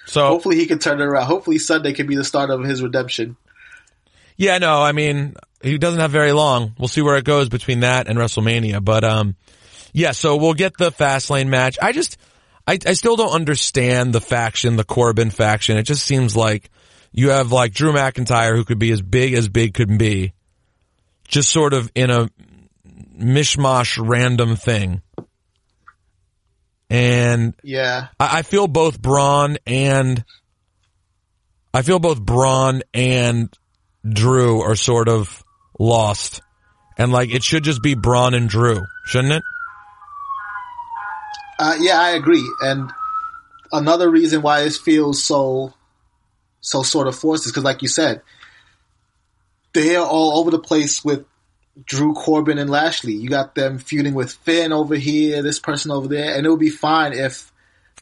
[0.05, 1.25] So hopefully, he can turn it around.
[1.25, 3.35] Hopefully, Sunday can be the start of his redemption.
[4.37, 6.73] yeah, no, I mean he doesn't have very long.
[6.77, 9.35] We'll see where it goes between that and WrestleMania, but um,
[9.93, 10.11] yeah.
[10.11, 11.77] So we'll get the Fastlane match.
[11.81, 12.17] I just,
[12.67, 15.77] I, I still don't understand the faction, the Corbin faction.
[15.77, 16.69] It just seems like
[17.13, 20.33] you have like Drew McIntyre, who could be as big as big could be,
[21.27, 22.29] just sort of in a
[23.17, 25.01] mishmash random thing.
[26.89, 30.23] And Yeah, I, I feel both Braun and
[31.73, 33.55] I feel both Braun and
[34.07, 35.43] Drew are sort of
[35.79, 36.41] lost.
[36.97, 39.43] And like it should just be Braun and Drew, shouldn't it?
[41.59, 42.47] uh, yeah, I agree.
[42.61, 42.91] And
[43.71, 45.73] another reason why it feels so
[46.61, 48.21] so sort of forced is because, like you said,
[49.73, 51.25] they're all over the place with
[51.85, 53.13] Drew Corbin and Lashley.
[53.13, 56.59] You got them feuding with Finn over here, this person over there, and it would
[56.59, 57.51] be fine if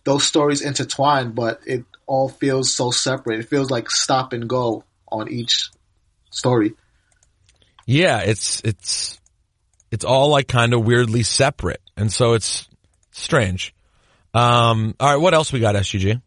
[0.03, 3.39] those stories intertwine, but it all feels so separate.
[3.39, 5.69] It feels like stop and go on each
[6.31, 6.73] story.
[7.85, 9.19] Yeah, it's it's
[9.91, 12.67] it's all like kind of weirdly separate, and so it's
[13.11, 13.73] strange.
[14.33, 16.21] Um, all right, what else we got, SGG?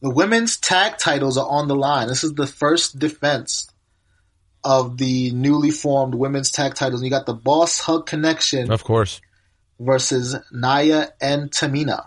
[0.00, 2.08] The women's tag titles are on the line.
[2.08, 3.69] This is the first defense
[4.62, 7.02] of the newly formed women's tag titles.
[7.02, 9.20] You got the Boss Hug Connection Of course.
[9.78, 12.06] versus Nia and Tamina.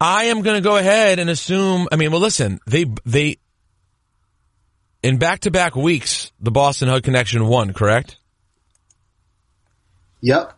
[0.00, 1.88] I am going to go ahead and assume.
[1.90, 3.38] I mean, well, listen, they they
[5.02, 8.16] in back to back weeks, the Boss 'n' Hug Connection won, correct?
[10.20, 10.52] Yep.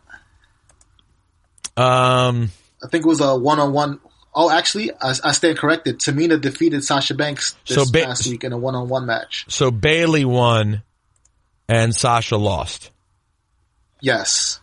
[1.75, 2.51] Um,
[2.83, 3.99] I think it was a one on one.
[4.39, 5.97] Oh, actually, I, I stand corrected.
[5.99, 9.45] Tamina defeated Sasha Banks this So ba- past week in a one on one match.
[9.49, 10.83] so Bayley won,
[11.67, 12.91] and Sasha lost.
[13.99, 14.59] Yes.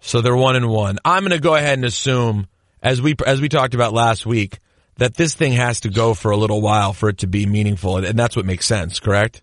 [0.00, 0.98] So they're one and one.
[1.04, 2.48] I'm going to go ahead and assume,
[2.82, 4.58] as we as we talked about last week,
[4.96, 7.98] that this thing has to go for a little while for it to be meaningful,
[7.98, 8.98] and, and that's what makes sense.
[8.98, 9.42] Correct?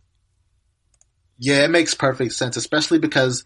[1.38, 3.46] Yeah, it makes perfect sense, especially because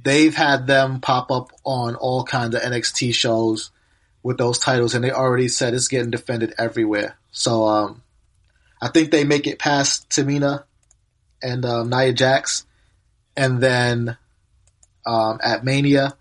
[0.00, 3.72] they've had them pop up on all kinds of NXT shows
[4.26, 7.16] with those titles, and they already said it's getting defended everywhere.
[7.30, 8.02] So um,
[8.82, 10.64] I think they make it past Tamina
[11.40, 12.66] and um, Nia Jax,
[13.36, 14.16] and then
[15.06, 16.16] um, at Mania,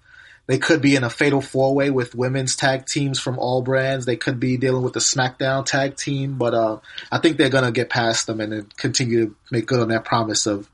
[0.45, 4.05] they could be in a fatal four way with women's tag teams from all brands.
[4.05, 6.77] They could be dealing with the SmackDown tag team, but uh,
[7.11, 10.45] I think they're gonna get past them and continue to make good on that promise
[10.45, 10.69] of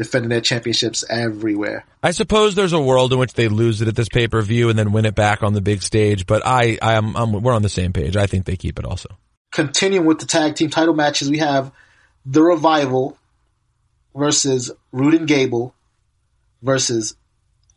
[0.00, 1.84] defending their championships everywhere.
[2.02, 4.70] I suppose there's a world in which they lose it at this pay per view
[4.70, 7.52] and then win it back on the big stage, but I, I am, I'm, we're
[7.52, 8.16] on the same page.
[8.16, 9.10] I think they keep it also.
[9.52, 11.70] Continuing with the tag team title matches, we have
[12.24, 13.18] the Revival
[14.16, 15.74] versus Roode and Gable
[16.62, 17.14] versus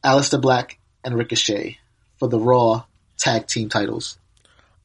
[0.02, 1.78] Aleister Black and Ricochet
[2.20, 2.86] for the Raw
[3.18, 4.18] tag team titles.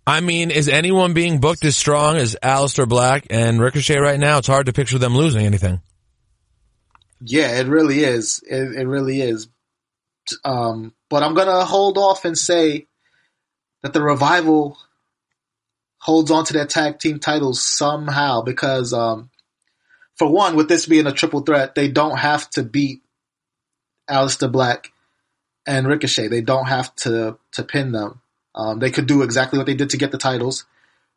[0.09, 4.39] I mean, is anyone being booked as strong as Aleister Black and Ricochet right now?
[4.39, 5.81] It's hard to picture them losing anything.
[7.21, 8.43] Yeah, it really is.
[8.49, 9.49] It, it really is.
[10.45, 12.87] Um, but I'm gonna hold off and say
[13.83, 14.79] that the revival
[15.99, 19.31] holds on to their tag team titles somehow because, um,
[20.17, 23.03] for one, with this being a triple threat, they don't have to beat
[24.11, 24.93] Aleister Black
[25.67, 26.29] and Ricochet.
[26.29, 28.21] They don't have to to pin them.
[28.55, 30.65] Um, they could do exactly what they did to get the titles,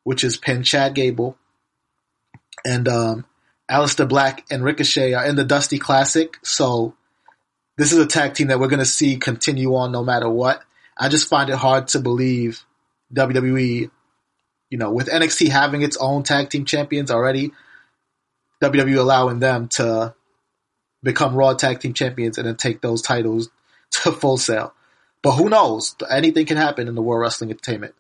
[0.03, 1.37] which is pin Chad Gable
[2.65, 3.25] and um,
[3.71, 6.93] Aleister Black and Ricochet are in the Dusty Classic, so
[7.77, 10.62] this is a tag team that we're going to see continue on no matter what.
[10.97, 12.63] I just find it hard to believe
[13.15, 13.89] WWE,
[14.69, 17.51] you know, with NXT having its own tag team champions already,
[18.62, 20.13] WWE allowing them to
[21.01, 23.49] become Raw tag team champions and then take those titles
[23.91, 24.73] to Full Sail.
[25.23, 25.95] But who knows?
[26.10, 27.95] Anything can happen in the World Wrestling Entertainment.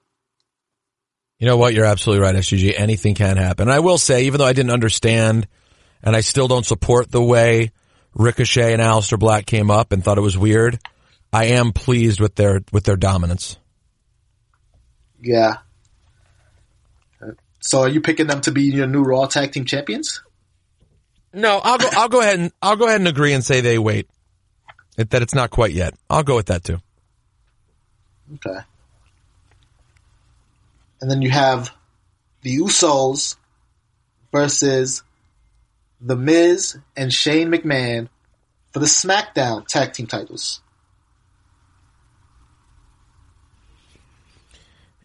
[1.39, 1.73] You know what?
[1.73, 2.73] You're absolutely right, SGG.
[2.77, 3.67] Anything can happen.
[3.67, 5.47] And I will say, even though I didn't understand
[6.03, 7.71] and I still don't support the way
[8.13, 10.79] Ricochet and Aleister Black came up and thought it was weird,
[11.31, 13.57] I am pleased with their, with their dominance.
[15.21, 15.57] Yeah.
[17.59, 20.23] So are you picking them to be your new Raw tag team champions?
[21.33, 23.77] No, I'll go, I'll go ahead and, I'll go ahead and agree and say they
[23.77, 24.09] wait.
[24.97, 25.93] It, that it's not quite yet.
[26.09, 26.79] I'll go with that too.
[28.35, 28.59] Okay.
[30.99, 31.73] And then you have
[32.41, 33.35] the Usos
[34.31, 35.03] versus
[36.01, 38.09] The Miz and Shane McMahon
[38.71, 40.61] for the SmackDown tag team titles.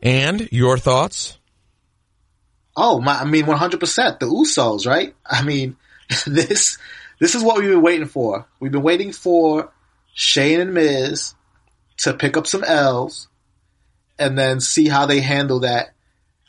[0.02, 1.38] And your thoughts?
[2.76, 4.18] Oh, my, I mean, 100%.
[4.20, 5.14] The Usos, right?
[5.24, 5.76] I mean,
[6.26, 6.78] this,
[7.18, 8.46] this is what we've been waiting for.
[8.61, 9.72] We've been waiting for
[10.14, 11.35] Shane and Miz
[11.98, 13.28] to pick up some L's
[14.18, 15.95] and then see how they handle that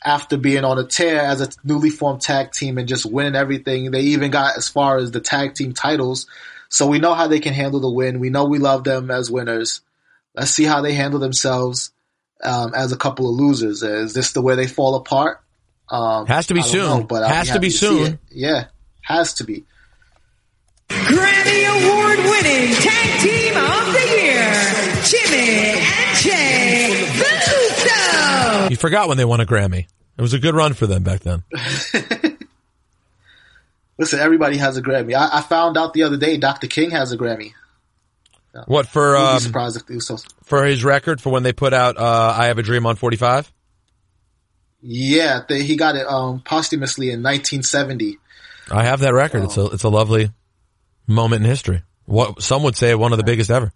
[0.04, 3.90] after being on a tear as a newly formed tag team and just winning everything.
[3.90, 6.26] They even got as far as the tag team titles.
[6.68, 8.20] So we know how they can handle the win.
[8.20, 9.80] We know we love them as winners.
[10.34, 11.90] Let's see how they handle themselves
[12.44, 13.82] um, as a couple of losers.
[13.82, 15.40] Is this the way they fall apart?
[15.88, 16.80] Um, Has to be soon.
[17.00, 18.12] know, but I'll Has to be happy soon.
[18.14, 18.18] it.
[18.30, 18.66] Yeah,
[19.02, 19.64] has to be.
[20.88, 24.52] Grammy Award winning Tag Team of the Year,
[25.04, 25.97] Jimmy and Jay Uso.
[28.70, 29.86] You forgot when they won a Grammy.
[30.16, 31.44] It was a good run for them back then.
[33.98, 35.14] Listen, everybody has a Grammy.
[35.14, 36.66] I, I found out the other day Dr.
[36.66, 37.52] King has a Grammy.
[38.66, 39.16] What for?
[39.16, 40.26] Um, surprised if Usos.
[40.42, 43.52] for his record for when they put out uh, "I Have a Dream" on 45.
[44.80, 48.18] Yeah, they, he got it um, posthumously in 1970.
[48.70, 49.44] I have that record.
[49.44, 50.30] It's a it's a lovely
[51.06, 51.82] moment in history.
[52.06, 53.72] What some would say one of the biggest ever.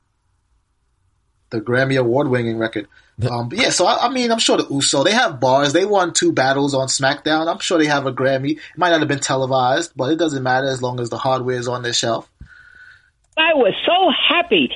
[1.51, 2.89] the Grammy Award winning record.
[3.31, 5.73] Um, but yeah, so I, I mean, I'm sure the Uso they have bars.
[5.73, 7.47] They won two battles on SmackDown.
[7.47, 8.53] I'm sure they have a Grammy.
[8.53, 11.57] It might not have been televised, but it doesn't matter as long as the hardware
[11.57, 12.29] is on their shelf.
[13.37, 14.71] I was so happy.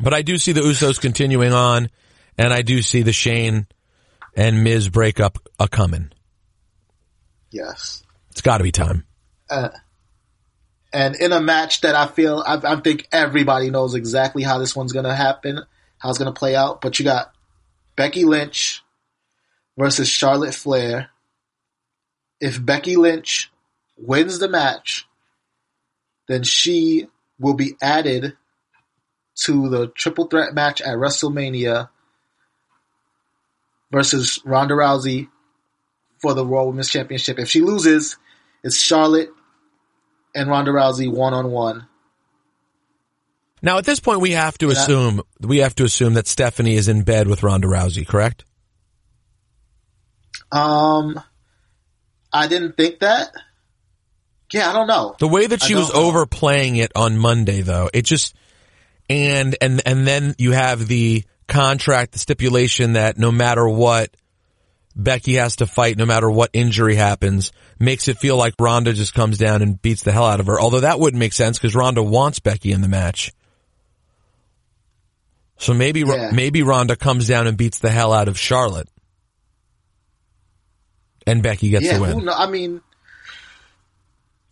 [0.00, 1.88] But I do see the Usos continuing on,
[2.36, 3.66] and I do see the Shane
[4.34, 6.12] and Miz breakup a coming.
[7.50, 8.02] Yes.
[8.30, 9.04] It's got to be time.
[9.50, 9.70] Uh,
[10.92, 14.76] and in a match that I feel, I, I think everybody knows exactly how this
[14.76, 15.60] one's going to happen,
[15.98, 16.80] how it's going to play out.
[16.80, 17.32] But you got
[17.98, 18.84] Becky Lynch
[19.76, 21.10] versus Charlotte Flair.
[22.40, 23.50] If Becky Lynch
[23.96, 25.04] wins the match,
[26.28, 27.08] then she
[27.40, 28.36] will be added
[29.42, 31.88] to the triple threat match at WrestleMania
[33.90, 35.28] versus Ronda Rousey
[36.18, 37.40] for the Raw Women's Championship.
[37.40, 38.16] If she loses,
[38.62, 39.30] it's Charlotte
[40.36, 41.88] and Ronda Rousey one on one.
[43.62, 46.88] Now at this point, we have to assume we have to assume that Stephanie is
[46.88, 48.44] in bed with Ronda Rousey, correct?
[50.50, 51.20] Um,
[52.32, 53.30] I didn't think that.
[54.52, 55.14] Yeah, I don't know.
[55.18, 56.00] The way that she was know.
[56.00, 58.34] overplaying it on Monday, though, it just
[59.10, 64.16] and and and then you have the contract, the stipulation that no matter what,
[64.96, 69.14] Becky has to fight, no matter what injury happens, makes it feel like Ronda just
[69.14, 70.60] comes down and beats the hell out of her.
[70.60, 73.32] Although that wouldn't make sense because Ronda wants Becky in the match.
[75.58, 76.30] So maybe Yeah.
[76.32, 78.88] maybe Ronda comes down and beats the hell out of Charlotte,
[81.26, 82.24] and Becky gets yeah, the win.
[82.24, 82.32] know?
[82.32, 82.80] I mean,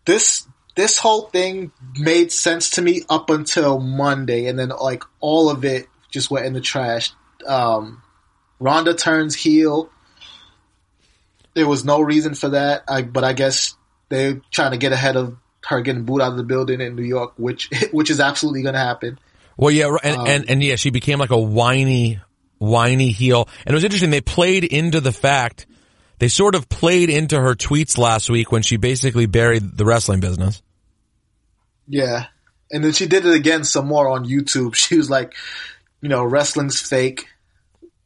[0.04, 5.48] this this whole thing made sense to me up until Monday, and then like all
[5.48, 7.12] of it just went in the trash.
[7.46, 8.02] Um,
[8.58, 9.90] Ronda turns heel.
[11.54, 13.76] There was no reason for that, I, but I guess
[14.08, 17.02] they're trying to get ahead of her getting booed out of the building in New
[17.02, 19.18] York, which which is absolutely going to happen.
[19.56, 22.20] Well, yeah, and, Um, and and yeah, she became like a whiny,
[22.58, 24.10] whiny heel, and it was interesting.
[24.10, 25.66] They played into the fact
[26.18, 30.20] they sort of played into her tweets last week when she basically buried the wrestling
[30.20, 30.62] business.
[31.86, 32.26] Yeah.
[32.70, 34.74] And then she did it again some more on YouTube.
[34.86, 35.34] She was like,
[36.00, 37.26] you know, wrestling's fake.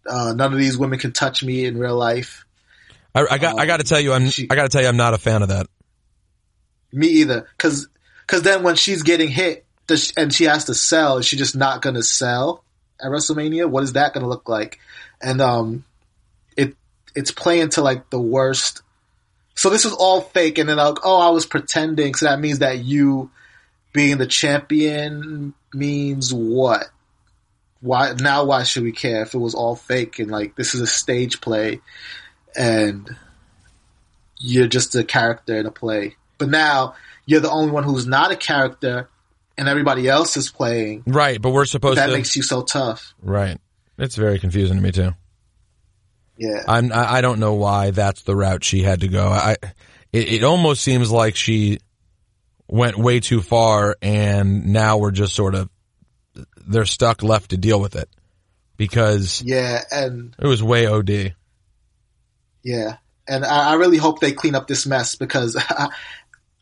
[0.06, 2.44] Uh, none of these women can touch me in real life.
[3.14, 4.96] I, I got I got to tell you, I'm I got to tell you, I'm
[4.96, 5.66] not a fan of that.
[6.92, 7.48] Me either.
[7.58, 7.88] Cause,
[8.26, 11.54] cause then when she's getting hit does, and she has to sell, is she just
[11.54, 12.64] not gonna sell
[12.98, 13.68] at WrestleMania?
[13.68, 14.78] What is that gonna look like?
[15.20, 15.84] And, um,
[16.56, 16.74] it,
[17.14, 18.82] it's playing to like the worst.
[19.54, 20.56] So this was all fake.
[20.56, 22.14] And then like, oh, I was pretending.
[22.14, 23.30] So that means that you
[23.92, 26.88] being the champion means what?
[27.80, 28.44] Why now?
[28.44, 31.40] Why should we care if it was all fake and like this is a stage
[31.40, 31.80] play,
[32.56, 33.08] and
[34.38, 36.16] you're just a character in a play?
[36.38, 36.94] But now
[37.26, 39.08] you're the only one who's not a character,
[39.60, 41.04] and everybody else is playing.
[41.06, 42.10] Right, but we're supposed That to.
[42.12, 43.14] That makes you so tough.
[43.22, 43.58] right,
[43.98, 45.12] it's very confusing to me too.
[46.36, 49.28] Yeah, I'm I I don't know why that's the route she had to go.
[49.28, 49.56] I
[50.12, 51.78] it, it almost seems like she
[52.66, 55.68] went way too far, and now we're just sort of
[56.66, 58.08] they're stuck left to deal with it
[58.78, 61.10] because yeah, and it was way od.
[62.62, 62.96] Yeah,
[63.28, 65.90] and I, I really hope they clean up this mess because I,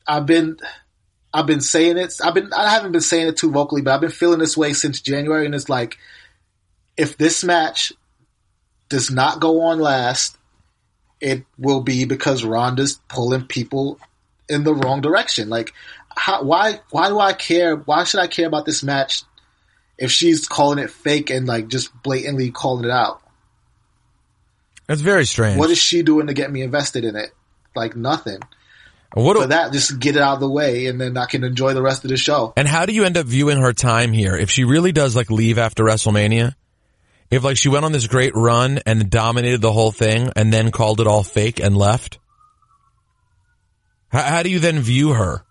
[0.06, 0.58] I've been,
[1.32, 2.14] I've been saying it.
[2.22, 4.72] I've been, I haven't been saying it too vocally, but I've been feeling this way
[4.72, 5.46] since January.
[5.46, 5.98] And it's like,
[6.96, 7.92] if this match
[8.88, 10.38] does not go on last,
[11.20, 13.98] it will be because Ronda's pulling people
[14.48, 15.48] in the wrong direction.
[15.48, 15.74] Like,
[16.16, 17.76] how, why, why do I care?
[17.76, 19.22] Why should I care about this match
[19.98, 23.20] if she's calling it fake and like just blatantly calling it out?
[24.86, 25.58] That's very strange.
[25.58, 27.30] What is she doing to get me invested in it?
[27.76, 28.40] Like nothing.
[29.14, 31.42] What do- For that, just get it out of the way, and then I can
[31.44, 32.52] enjoy the rest of the show.
[32.56, 34.36] And how do you end up viewing her time here?
[34.36, 36.54] If she really does like leave after WrestleMania,
[37.30, 40.70] if like she went on this great run and dominated the whole thing and then
[40.70, 42.18] called it all fake and left,
[44.08, 45.42] how, how do you then view her?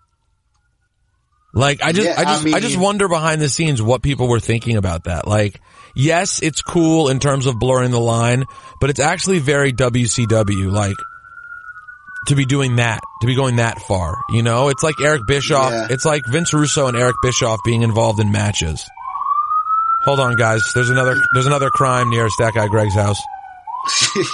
[1.54, 4.28] Like I just, Yeah, I just, I, I just wonder behind the scenes what people
[4.28, 5.26] were thinking about that.
[5.26, 5.60] Like,
[5.96, 8.44] yes, it's cool in terms of blurring the line,
[8.80, 10.70] but it's actually very WCW.
[10.70, 10.94] Like
[12.28, 14.16] to be doing that, to be going that far.
[14.30, 15.72] You know, it's like Eric Bischoff.
[15.72, 15.88] Yeah.
[15.90, 18.88] It's like Vince Russo and Eric Bischoff being involved in matches.
[20.04, 20.62] Hold on, guys.
[20.74, 21.16] There's another.
[21.34, 23.20] There's another crime near Stat Guy Greg's house.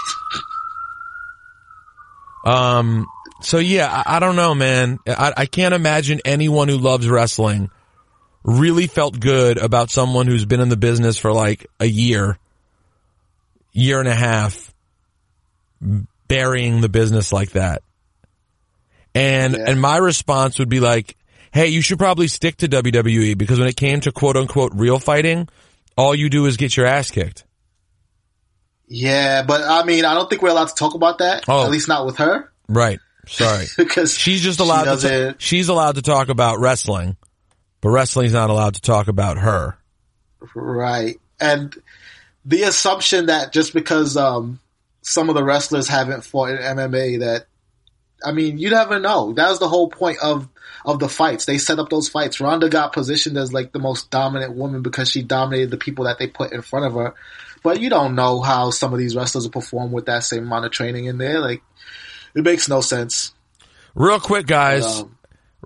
[2.45, 3.07] Um.
[3.41, 4.99] So yeah, I, I don't know, man.
[5.07, 7.71] I, I can't imagine anyone who loves wrestling
[8.43, 12.39] really felt good about someone who's been in the business for like a year,
[13.73, 14.75] year and a half,
[16.35, 17.83] burying the business like that.
[19.15, 19.65] And Yeah.
[19.69, 21.17] and my response would be like,
[21.53, 24.99] "Hey, you should probably stick to WWE because when it came to quote unquote real
[24.99, 25.49] fighting,
[25.97, 27.45] all you do is get your ass kicked."
[28.89, 31.45] Yeah, but I mean, I don't think we're allowed to talk about that.
[31.49, 31.65] Oh.
[31.65, 32.99] At least not with her, Right.
[33.27, 33.67] Sorry.
[33.79, 37.17] because She's just she allowed to doesn't- she's allowed to talk about wrestling,
[37.81, 39.79] but wrestling's not allowed to talk about her.
[40.55, 41.17] Right.
[41.41, 41.75] And
[42.45, 44.61] the assumption that just because um,
[45.05, 47.47] some of the wrestlers haven't fought in MMA that
[48.25, 49.35] I mean, you never know.
[49.35, 50.49] That was the whole point of
[50.85, 51.45] of the fights.
[51.45, 52.41] They set up those fights.
[52.41, 56.19] Ronda got positioned as like the most dominant woman because she dominated the people that
[56.19, 57.15] they put in front of her.
[57.63, 60.67] But you don't know how some of these wrestlers will perform with that same amount
[60.67, 61.41] of training in there.
[61.41, 61.63] Like
[62.35, 63.35] it makes no sense.
[63.95, 65.01] Real quick, guys.
[65.01, 65.17] Um,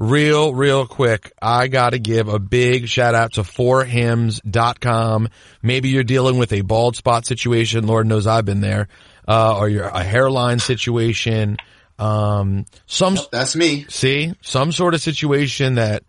[0.00, 1.32] Real, real quick.
[1.42, 5.28] I gotta give a big shout out to forhims.com.
[5.60, 7.88] Maybe you're dealing with a bald spot situation.
[7.88, 8.86] Lord knows I've been there.
[9.28, 11.58] Uh, or you're a hairline situation.
[11.98, 13.84] Um, some, that's me.
[13.88, 16.02] see, some sort of situation that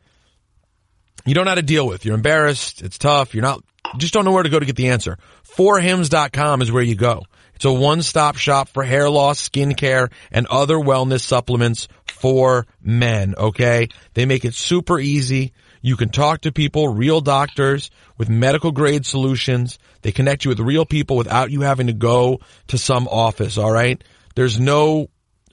[1.25, 2.05] you don't know how to deal with.
[2.05, 2.81] You're embarrassed.
[2.81, 3.33] It's tough.
[3.35, 3.61] You're not,
[3.93, 5.17] you just don't know where to go to get the answer.
[5.55, 7.23] Forhims.com is where you go.
[7.55, 13.89] It's a one-stop shop for hair loss, skincare, and other wellness supplements for men, okay?
[14.13, 15.51] They make it super easy.
[15.81, 19.79] You can talk to people, real doctors with medical grade solutions.
[20.01, 24.03] They connect you with real people without you having to go to some office, alright?
[24.35, 25.09] There's no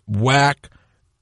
[0.07, 0.71] whack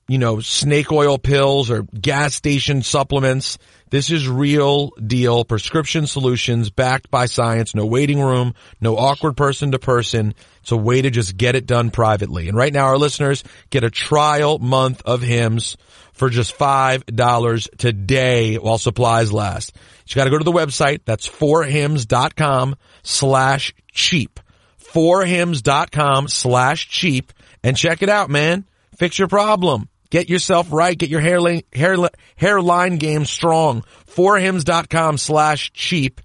[0.08, 3.58] you know, snake oil pills or gas station supplements.
[3.90, 7.74] This is real deal prescription solutions backed by science.
[7.74, 10.34] No waiting room, no awkward person to person.
[10.60, 12.48] It's a way to just get it done privately.
[12.48, 15.76] And right now our listeners get a trial month of Hims
[16.14, 19.72] for just $5 today while supplies last.
[20.06, 21.00] You gotta go to the website.
[21.04, 24.40] That's forhims.com slash cheap.
[24.80, 28.64] Forhims.com slash cheap and check it out, man.
[28.96, 29.88] Fix your problem.
[30.10, 30.96] Get yourself right.
[30.96, 31.96] Get your hairline, hair,
[32.36, 33.82] hairline game strong.
[34.06, 36.20] Forhims.com slash cheap.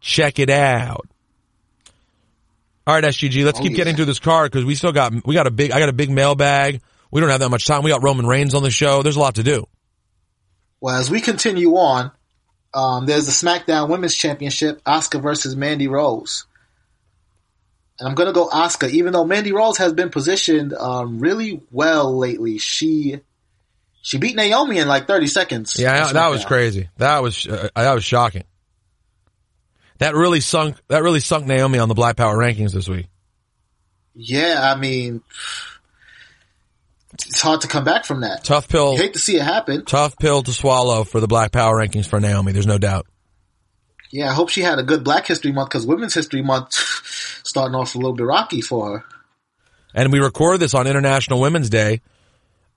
[0.00, 1.06] Check it out.
[2.86, 3.76] All right, SGG, let's Oh, keep yeah.
[3.78, 5.92] getting through this card because we still got, we got a big, I got a
[5.94, 6.82] big mailbag.
[7.14, 7.84] We don't have that much time.
[7.84, 9.04] We got Roman Reigns on the show.
[9.04, 9.68] There's a lot to do.
[10.80, 12.10] Well, as we continue on,
[12.74, 16.44] um, there's the SmackDown Women's Championship, Asuka versus Mandy Rose.
[18.00, 21.60] And I'm going to go Asuka, even though Mandy Rose has been positioned um, really
[21.70, 22.58] well lately.
[22.58, 23.20] She
[24.02, 25.78] she beat Naomi in like 30 seconds.
[25.78, 26.88] Yeah, that was crazy.
[26.96, 28.42] That was, uh, that was shocking.
[29.98, 33.06] That really sunk, that really sunk Naomi on the Black Power rankings this week.
[34.16, 35.22] Yeah, I mean,
[37.14, 38.44] it's hard to come back from that.
[38.44, 38.92] Tough pill.
[38.92, 39.84] You hate to see it happen.
[39.84, 42.52] Tough pill to swallow for the Black Power rankings for Naomi.
[42.52, 43.06] There's no doubt.
[44.10, 46.72] Yeah, I hope she had a good Black History Month because Women's History Month
[47.44, 49.04] starting off a little bit rocky for her.
[49.94, 52.00] And we record this on International Women's Day.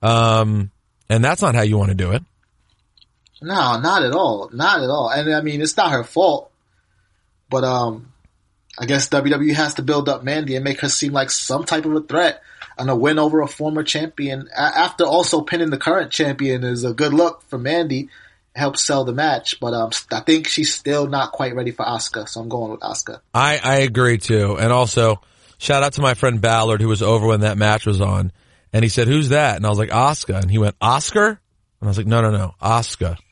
[0.02, 0.70] Um,
[1.08, 2.22] and that's not how you want to do it.
[3.40, 4.50] No, not at all.
[4.52, 5.10] Not at all.
[5.10, 6.50] And I mean, it's not her fault.
[7.50, 8.12] But um,
[8.78, 11.84] I guess WWE has to build up Mandy and make her seem like some type
[11.84, 12.42] of a threat.
[12.78, 16.94] And a win over a former champion after also pinning the current champion is a
[16.94, 18.08] good look for Mandy.
[18.54, 22.28] Helps sell the match, but um, I think she's still not quite ready for Asuka,
[22.28, 23.20] so I'm going with Asuka.
[23.32, 24.56] I, I agree too.
[24.58, 25.20] And also,
[25.58, 28.32] shout out to my friend Ballard who was over when that match was on.
[28.72, 29.56] And he said, who's that?
[29.56, 30.34] And I was like, Oscar.
[30.34, 31.28] And he went, Oscar?
[31.28, 31.38] And
[31.82, 33.16] I was like, no, no, no, Oscar.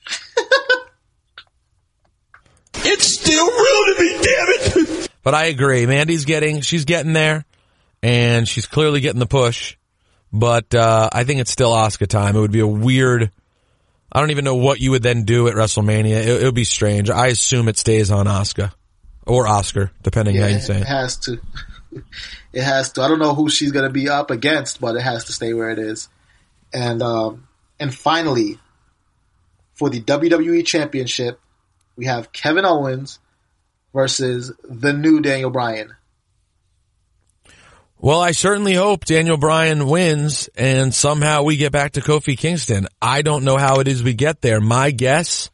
[2.78, 5.10] It's still real to me, damn it!
[5.22, 5.86] But I agree.
[5.86, 7.44] Mandy's getting, she's getting there
[8.02, 9.76] and she's clearly getting the push.
[10.32, 12.36] But, uh, I think it's still Oscar time.
[12.36, 13.30] It would be a weird,
[14.12, 16.16] I don't even know what you would then do at WrestleMania.
[16.16, 17.10] It, it would be strange.
[17.10, 18.72] I assume it stays on Oscar
[19.26, 20.86] or Oscar, depending how you say it it.
[20.86, 21.40] has to.
[22.52, 23.02] it has to.
[23.02, 25.52] I don't know who she's going to be up against, but it has to stay
[25.52, 26.08] where it is.
[26.72, 27.46] And um,
[27.78, 28.58] and finally,
[29.74, 31.40] for the WWE Championship,
[31.96, 33.18] we have Kevin Owens
[33.92, 35.94] versus the new Daniel Bryan.
[37.98, 42.88] Well, I certainly hope Daniel Bryan wins and somehow we get back to Kofi Kingston.
[43.00, 44.60] I don't know how it is we get there.
[44.60, 45.50] My guess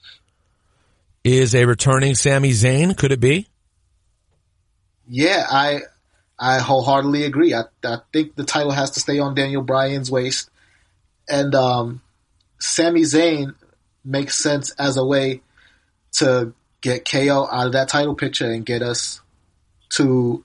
[1.25, 2.97] is a returning Sami Zayn.
[2.97, 3.47] Could it be?
[5.09, 5.81] Yeah, I
[6.39, 7.55] I wholeheartedly agree.
[7.55, 10.51] I I think the title has to stay on Daniel Bryan's waist,
[11.29, 12.03] and um,
[12.59, 13.55] Sami Zayn
[14.05, 15.43] makes sense as a way
[16.13, 19.21] to get KO out of that title picture and get us
[19.91, 20.45] to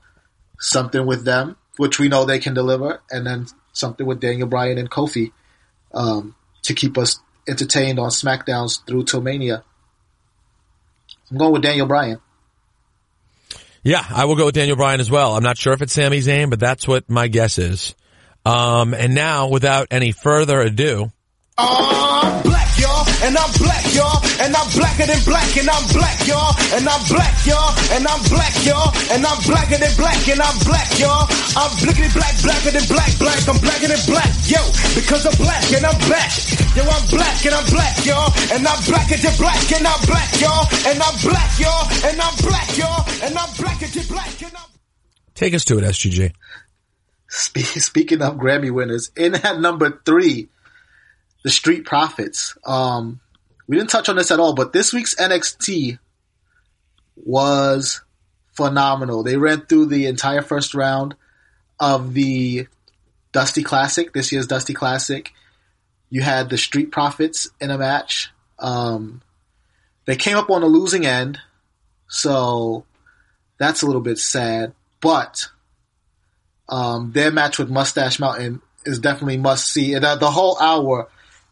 [0.60, 4.78] something with them, which we know they can deliver, and then something with Daniel Bryan
[4.78, 5.32] and Kofi
[5.93, 9.63] um, to keep us entertained on SmackDowns through till Mania.
[11.32, 12.19] I'm going with Daniel Bryan.
[13.84, 15.36] Yeah, I will go with Daniel Bryan as well.
[15.36, 17.95] I'm not sure if it's Sami Zayn, but that's what my guess is.
[18.45, 21.11] Um, and now, without any further ado,
[21.57, 26.20] I'm black, y'all, and I'm black, y'all, and I'm blacker than black, and I'm black,
[26.28, 30.41] y'all, and I'm black, y'all, and I'm black, y'all, and I'm blacker than black, and
[30.41, 31.26] I'm black, y'all.
[31.57, 34.61] I'm blickety black, blacker than black, black, I'm blacker than black, yo,
[34.93, 36.32] because I'm black and I'm back.
[36.78, 40.30] Yo, I'm black and I'm black, y'all, and I'm blacker than black, and I'm black,
[40.38, 44.53] y'all, and I'm black, y'all, and I'm black, y'all, and I'm blacker than black, and
[44.53, 44.70] I'm
[45.34, 46.34] take us to it, SGG.
[47.30, 50.49] Speaking of Grammy winners, in at number three,
[51.48, 52.58] the Street Profits.
[52.66, 53.22] Um,
[53.68, 55.98] we didn't touch on this at all, but this week's NXT
[57.16, 58.02] was
[58.52, 59.24] phenomenal.
[59.24, 61.16] They ran through the entire first round
[61.80, 62.68] of the
[63.32, 65.32] Dusty Classic, this year's Dusty Classic.
[66.10, 68.30] You had the Street Profits in a match.
[68.60, 69.22] Um,
[70.04, 71.39] they came up on the losing end,
[72.10, 72.84] so
[73.58, 74.74] that's a little bit sad.
[75.00, 75.48] But
[76.68, 81.08] um, their match with Mustache Mountain is definitely must see, uh, the whole hour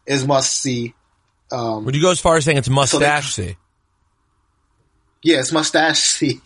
[0.06, 0.94] is must see.
[1.50, 3.56] Um, Would you go as far as saying it's mustache see?
[5.26, 6.40] yeah, it's Mustache see.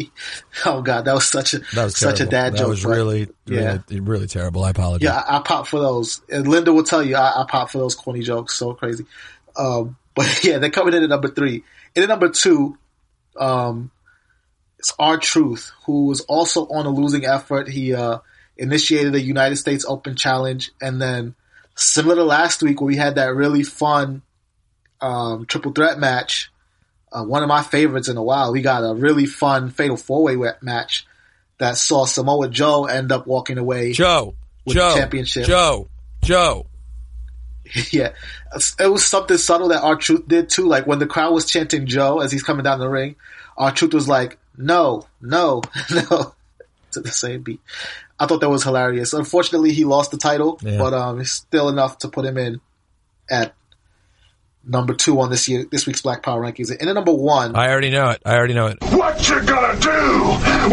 [0.64, 2.28] oh god, that was such a That was such terrible.
[2.28, 2.66] a dad that joke.
[2.66, 3.78] That was really, yeah.
[3.88, 4.64] really, really terrible.
[4.64, 5.04] I apologize.
[5.04, 6.22] Yeah, I, I pop for those.
[6.30, 8.54] And Linda will tell you, I, I pop for those corny jokes.
[8.54, 9.04] So crazy.
[9.54, 11.62] Um, but yeah, they're coming in at number three.
[11.94, 12.78] And at number two,
[13.38, 13.90] um,
[14.78, 17.68] it's R-Truth, who was also on a losing effort.
[17.68, 18.18] He uh,
[18.56, 21.34] initiated a United States Open challenge, and then
[21.80, 24.22] similar to last week, where we had that really fun
[25.00, 26.50] um, triple threat match.
[27.12, 28.52] Uh, one of my favorites in a while.
[28.52, 31.06] We got a really fun fatal four way match
[31.58, 33.92] that saw Samoa Joe end up walking away.
[33.92, 35.46] Joe, with Joe, the championship.
[35.46, 35.88] Joe,
[36.22, 36.66] Joe.
[37.90, 38.12] yeah,
[38.78, 40.66] it was something subtle that R-Truth did too.
[40.66, 43.16] Like when the crowd was chanting Joe as he's coming down the ring,
[43.56, 46.34] R-Truth was like, "No, no, no,"
[46.92, 47.60] to the same beat.
[48.20, 49.14] I thought that was hilarious.
[49.14, 50.76] Unfortunately, he lost the title, Yeah.
[50.76, 52.60] but um, it's still enough to put him in
[53.30, 53.54] at
[54.62, 56.70] number two on this year this week's Black Power rankings.
[56.70, 58.20] And at number one, I already know it.
[58.26, 58.78] I already know it.
[58.82, 59.90] What you gonna do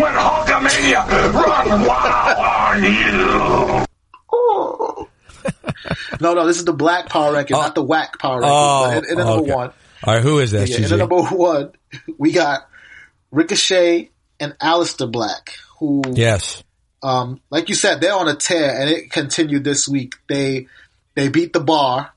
[0.02, 3.86] when Hulkamania run wild on you?
[4.34, 5.08] Oh.
[6.20, 8.50] no, no, this is the Black Power ranking, not the Whack Power rankings.
[8.50, 9.54] Oh, but at, at number okay.
[9.54, 9.74] one,
[10.04, 10.68] All right, who is that?
[10.68, 11.72] Yeah, and at number one,
[12.18, 12.68] we got
[13.32, 16.62] Ricochet and Aleister Black, who, yes.
[17.08, 20.16] Um, like you said, they're on a tear, and it continued this week.
[20.28, 20.68] They
[21.16, 22.12] they beat the Bar,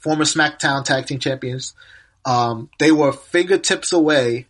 [0.00, 1.74] former SmackDown Tag Team Champions.
[2.24, 4.46] Um, they were fingertips away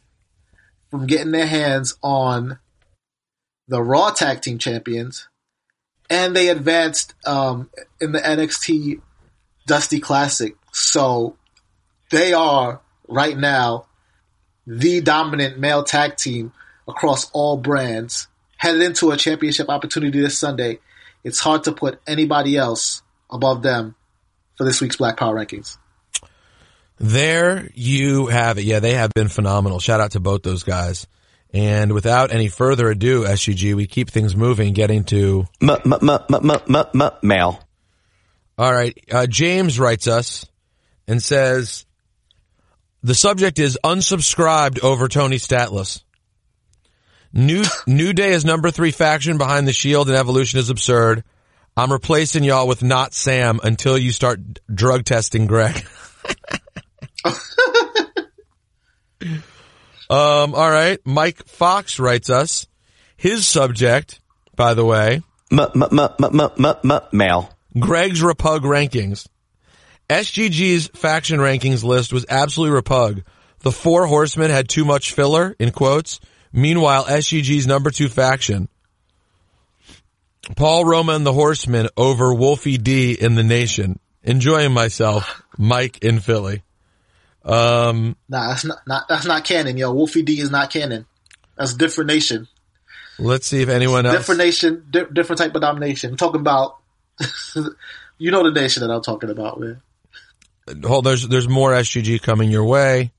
[0.91, 2.59] from getting their hands on
[3.67, 5.27] the Raw Tag Team Champions,
[6.11, 7.71] and they advanced um,
[8.03, 9.01] in the NXT
[9.67, 10.55] Dusty Classic.
[10.71, 11.37] So
[12.11, 13.87] they are right now
[14.67, 16.53] the dominant male tag team
[16.87, 18.29] across all brands,
[18.65, 20.79] headed into a championship opportunity this Sunday.
[21.23, 23.95] It's hard to put anybody else above them
[24.57, 25.77] for this week's Black Power rankings.
[26.99, 28.65] There you have it.
[28.65, 29.81] Yeah, they have been phenomenal.
[29.81, 31.07] Shout out to both those guys.
[31.53, 35.45] And without any further ado, SGG, we keep things moving, getting to.
[37.23, 37.61] Mail.
[38.57, 38.99] All right.
[39.13, 40.47] Uh, James writes us
[41.07, 41.85] and says
[43.03, 46.04] the subject is unsubscribed over Tony Statless.
[47.35, 51.25] New New Day is number three faction behind the Shield, and Evolution is absurd.
[51.77, 54.39] I'm replacing y'all with not Sam until you start
[54.73, 55.85] drug testing Greg.
[60.09, 60.55] um.
[60.55, 61.01] All right.
[61.05, 62.69] Mike Fox writes us.
[63.17, 64.21] His subject,
[64.55, 65.23] by the way,
[67.13, 67.51] Mail.
[67.77, 69.27] Greg's Repug rankings.
[70.09, 73.25] SGG's faction rankings list was absolutely repug.
[73.61, 76.21] The four horsemen had too much filler, in quotes.
[76.57, 78.69] Meanwhile, SGG's number two faction,
[80.55, 83.99] Paul Roma and the Horsemen over Wolfie D in the Nation.
[84.23, 86.63] Enjoying myself, Mike in Philly.
[87.45, 89.93] Um, Nah, that's not, not that's not canon, yo.
[89.93, 91.07] Wolfie D is not canon.
[91.59, 92.47] That's a different nation.
[93.19, 94.17] let's see if anyone else.
[94.17, 96.11] Different nation, di- different type of domination.
[96.13, 96.79] I'm talking about,
[98.19, 99.83] you know the nation that I'm talking about, man.
[100.85, 103.11] Hold, there's there's more SGG coming your way.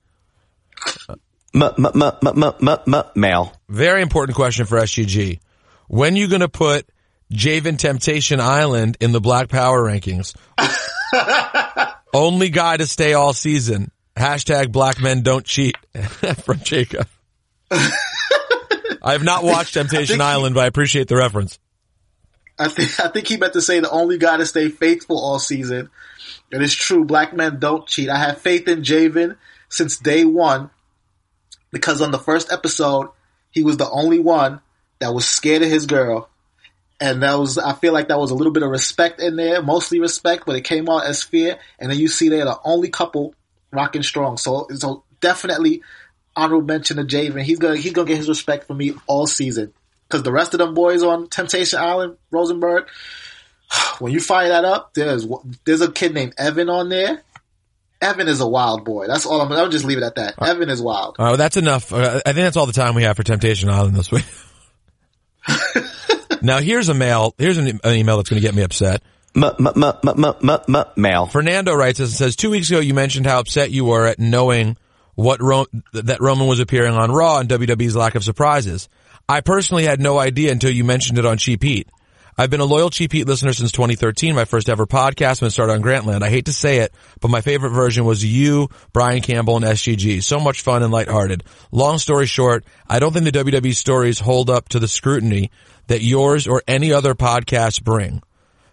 [3.16, 3.54] Mail.
[3.70, 5.40] Very important question for SGG.
[5.88, 6.88] When you going to put
[7.32, 10.36] Javen Temptation Island in the Black Power rankings?
[12.14, 13.92] Only guy to stay all season.
[14.16, 15.76] Hashtag black men don't cheat
[16.44, 17.08] from Jacob.
[17.72, 21.60] I have not watched Temptation Island, but I appreciate the reference.
[22.58, 25.40] I think I think he meant to say the only guy to stay faithful all
[25.40, 25.90] season.
[26.52, 27.04] And It is true.
[27.04, 28.10] Black men don't cheat.
[28.10, 29.36] I have faith in Javen
[29.68, 30.70] since day one
[31.76, 33.10] because on the first episode
[33.52, 34.62] he was the only one
[35.00, 36.30] that was scared of his girl,
[37.02, 39.62] and that was I feel like that was a little bit of respect in there,
[39.62, 41.60] mostly respect, but it came out as fear.
[41.78, 43.36] And then you see they're the only couple
[43.72, 44.38] rocking strong.
[44.38, 45.82] So so definitely
[46.34, 47.42] honorable mention to Javen.
[47.42, 49.74] He's gonna he's gonna get his respect from me all season
[50.08, 52.88] because the rest of them boys on Temptation Island, Rosenberg.
[54.00, 55.28] When you fire that up, there's
[55.66, 57.22] there's a kid named Evan on there.
[58.06, 59.08] Evan is a wild boy.
[59.08, 59.52] That's all I'm.
[59.52, 60.36] I'll just leave it at that.
[60.42, 61.16] Evan is wild.
[61.18, 61.92] Oh, that's enough.
[61.92, 64.26] Uh, I think that's all the time we have for Temptation Island this week.
[66.42, 67.34] now here's a mail.
[67.38, 69.02] Here's an, an email that's going to get me upset.
[70.98, 71.26] Mail.
[71.26, 74.18] Fernando writes us and says, two weeks ago you mentioned how upset you were at
[74.18, 74.78] knowing
[75.16, 78.88] what Ro- that Roman was appearing on Raw and WWE's lack of surprises.
[79.28, 81.90] I personally had no idea until you mentioned it on Cheap Heat.
[82.38, 85.52] I've been a loyal Cheap Heat listener since 2013, my first ever podcast when it
[85.52, 86.22] started on Grantland.
[86.22, 90.22] I hate to say it, but my favorite version was you, Brian Campbell, and SGG.
[90.22, 91.46] So much fun and lighthearted.
[91.72, 95.50] Long story short, I don't think the WWE stories hold up to the scrutiny
[95.88, 98.22] that yours or any other podcast bring.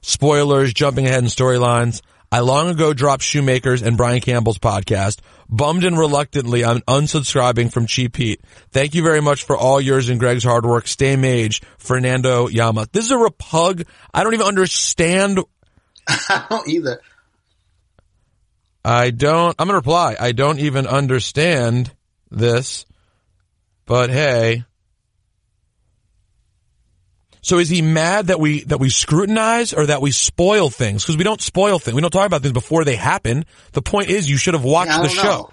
[0.01, 2.03] Spoilers, jumping ahead in storylines.
[2.33, 5.19] I long ago dropped Shoemakers and Brian Campbell's podcast.
[5.51, 8.41] Bummed and reluctantly, I'm unsubscribing from Cheap Heat.
[8.71, 10.87] Thank you very much for all yours and Greg's hard work.
[10.87, 12.87] Stay mage, Fernando Yama.
[12.91, 13.87] This is a repug.
[14.15, 15.41] I don't even understand.
[16.09, 17.03] I don't either.
[18.83, 20.17] I don't, I'm going to reply.
[20.19, 21.93] I don't even understand
[22.31, 22.87] this,
[23.85, 24.65] but hey.
[27.43, 31.03] So is he mad that we that we scrutinize or that we spoil things?
[31.03, 31.95] Because we don't spoil things.
[31.95, 33.45] We don't talk about things before they happen.
[33.73, 35.23] The point is, you should have watched Yeah, the show.
[35.23, 35.51] know.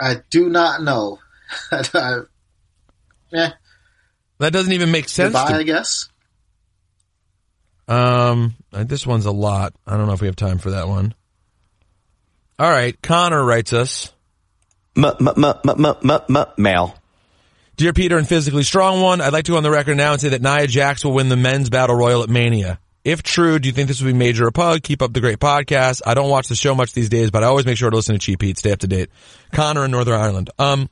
[0.00, 1.18] I do not know.
[1.72, 2.20] I,
[3.34, 3.50] eh,
[4.38, 5.34] That doesn't even make sense.
[5.34, 6.08] goodbye, to I guess.
[7.86, 9.74] Um, uh, this one's a lot.
[9.86, 11.14] I don't know if we have time for that one.
[12.58, 14.12] All right, Connor writes us.
[16.56, 16.94] Mail.
[17.82, 20.20] Dear Peter and Physically Strong One, I'd like to go on the record now and
[20.20, 22.78] say that Nia Jax will win the men's battle royal at Mania.
[23.02, 24.84] If true, do you think this would be major or pug?
[24.84, 26.00] Keep up the great podcast.
[26.06, 28.14] I don't watch the show much these days, but I always make sure to listen
[28.14, 28.56] to Cheap Heat.
[28.56, 29.10] Stay up to date.
[29.50, 30.50] Connor in Northern Ireland.
[30.60, 30.88] Um,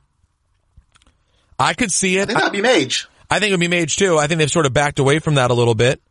[1.57, 2.23] I could see it.
[2.23, 3.07] I think that'd be Mage.
[3.29, 4.17] I think it would be Mage too.
[4.17, 6.01] I think they've sort of backed away from that a little bit,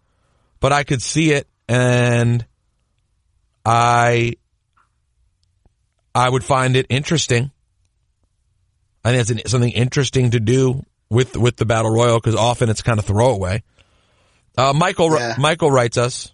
[0.61, 2.47] but I could see it and
[3.67, 4.33] I,
[6.15, 7.51] I would find it interesting.
[9.05, 12.69] I think it's an, something interesting to do with, with the battle royal because often
[12.69, 13.63] it's kind of throwaway.
[14.57, 15.37] Uh, Michael, Yeah.
[15.39, 16.33] Michael writes us.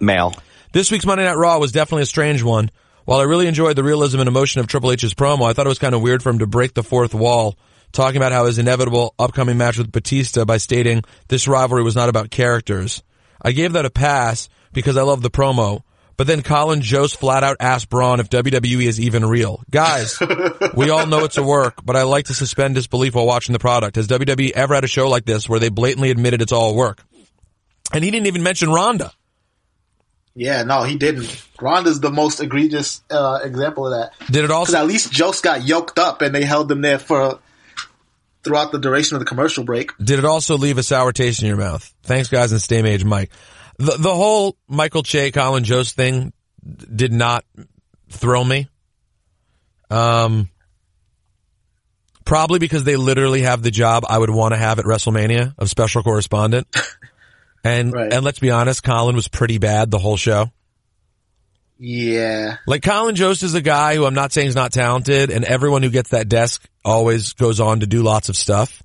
[0.00, 0.34] Mail.
[0.72, 2.70] This week's Monday Night Raw was definitely a strange one.
[3.04, 5.70] While I really enjoyed the realism and emotion of Triple H's promo, I thought it
[5.70, 7.56] was kind of weird for him to break the fourth wall,
[7.92, 12.08] talking about how his inevitable upcoming match with Batista by stating this rivalry was not
[12.08, 13.02] about characters.
[13.42, 15.82] I gave that a pass because I love the promo,
[16.20, 19.64] but then Colin Jost flat out asked Braun if WWE is even real.
[19.70, 20.20] Guys,
[20.74, 23.58] we all know it's a work, but I like to suspend disbelief while watching the
[23.58, 23.96] product.
[23.96, 27.02] Has WWE ever had a show like this where they blatantly admitted it's all work?
[27.94, 29.14] And he didn't even mention Ronda.
[30.34, 31.42] Yeah, no, he didn't.
[31.58, 34.12] Ronda's the most egregious uh, example of that.
[34.30, 34.72] Did it also?
[34.72, 37.38] Because at least Jost got yoked up and they held him there for
[38.44, 39.96] throughout the duration of the commercial break.
[39.96, 41.90] Did it also leave a sour taste in your mouth?
[42.02, 43.30] Thanks, guys, and stay mage, Mike.
[43.80, 46.32] The the whole Michael Che, Colin Jost thing
[46.94, 47.44] did not
[48.10, 48.68] thrill me.
[49.90, 50.50] Um,
[52.24, 55.68] probably because they literally have the job I would want to have at WrestleMania of
[55.68, 56.66] special correspondent.
[57.62, 58.10] And Right.
[58.10, 60.50] and let's be honest, Colin was pretty bad the whole show.
[61.78, 62.56] Yeah.
[62.66, 65.82] Like Colin Jost is a guy who I'm not saying is not talented, and everyone
[65.82, 68.82] who gets that desk always goes on to do lots of stuff.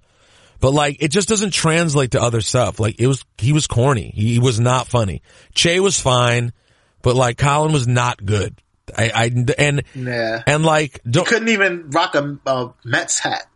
[0.59, 2.79] But like, it just doesn't translate to other stuff.
[2.79, 4.11] Like it was, he was corny.
[4.15, 5.21] He was not funny.
[5.53, 6.53] Che was fine,
[7.01, 8.59] but like Colin was not good.
[8.97, 10.43] I, I and Yeah.
[10.45, 13.47] and like don't Couldn't even rock a, a Mets hat.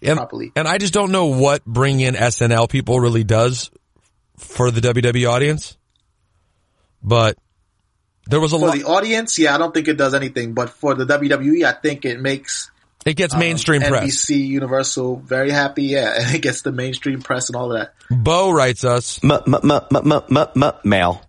[0.00, 0.52] and, properly.
[0.54, 3.70] and I just don't know what bringing in SNL people really does
[4.36, 5.76] for the WWE audience.
[7.02, 7.36] But
[8.26, 8.72] there was a For lot.
[8.76, 10.54] For the audience, yeah, I don't think it does anything.
[10.54, 12.70] But for the WWE, I think it makes
[13.06, 14.04] It gets mainstream um, press.
[14.04, 15.84] NBC Universal very happy.
[15.84, 17.94] Yeah, and it gets the mainstream press and all that.
[18.10, 19.22] Bo writes us.
[19.22, 19.42] Mail.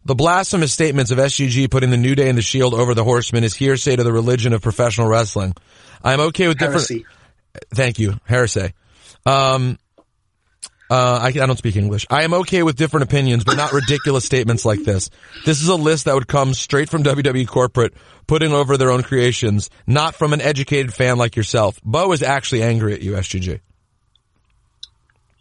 [0.05, 3.43] The blasphemous statements of SGG putting the New Day and the Shield over the Horsemen
[3.43, 5.53] is hearsay to the religion of professional wrestling.
[6.03, 6.87] I'm okay with different.
[6.87, 7.05] Heresy.
[7.73, 8.73] Thank you, heresy.
[9.25, 9.77] Um,
[10.89, 12.07] uh, I, I don't speak English.
[12.09, 15.09] I am okay with different opinions, but not ridiculous statements like this.
[15.45, 17.93] This is a list that would come straight from WWE corporate,
[18.25, 21.79] putting over their own creations, not from an educated fan like yourself.
[21.83, 23.59] Bo is actually angry at you, SGG.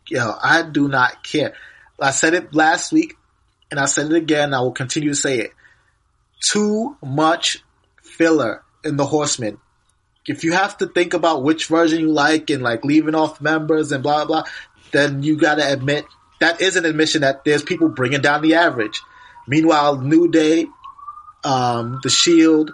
[0.09, 1.55] Yo, I do not care.
[2.01, 3.15] I said it last week,
[3.71, 4.53] and I said it again.
[4.53, 5.51] I will continue to say it.
[6.41, 7.63] Too much
[8.03, 9.59] filler in the Horsemen.
[10.27, 13.93] If you have to think about which version you like and like leaving off members
[13.93, 14.45] and blah blah,
[14.93, 16.07] then you got to admit
[16.41, 19.03] that is an admission that there's people bringing down the average.
[19.47, 20.67] Meanwhile, New Day,
[21.45, 22.73] um, The Shield,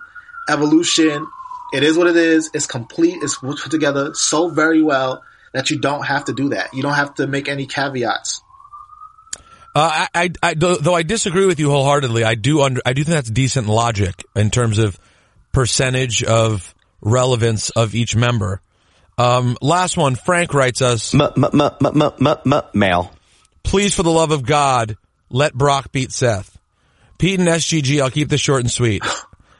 [0.49, 1.27] Evolution,
[1.73, 2.51] it is what it is.
[2.53, 3.23] It's complete.
[3.23, 6.75] It's put together so very well that you don't have to do that.
[6.75, 8.43] You don't have to make any caveats.
[9.75, 12.93] Uh, I, I, I, though though I disagree with you wholeheartedly, I do under, I
[12.93, 14.99] do think that's decent logic in terms of
[15.53, 18.61] percentage of relevance of each member.
[19.17, 23.12] Um, last one, Frank writes us, M- m- m- m- m- m- m- male.
[23.62, 24.97] please for the love of God,
[25.31, 26.59] let Brock beat Seth.
[27.19, 29.05] Pete and SGG, I'll keep this short and sweet.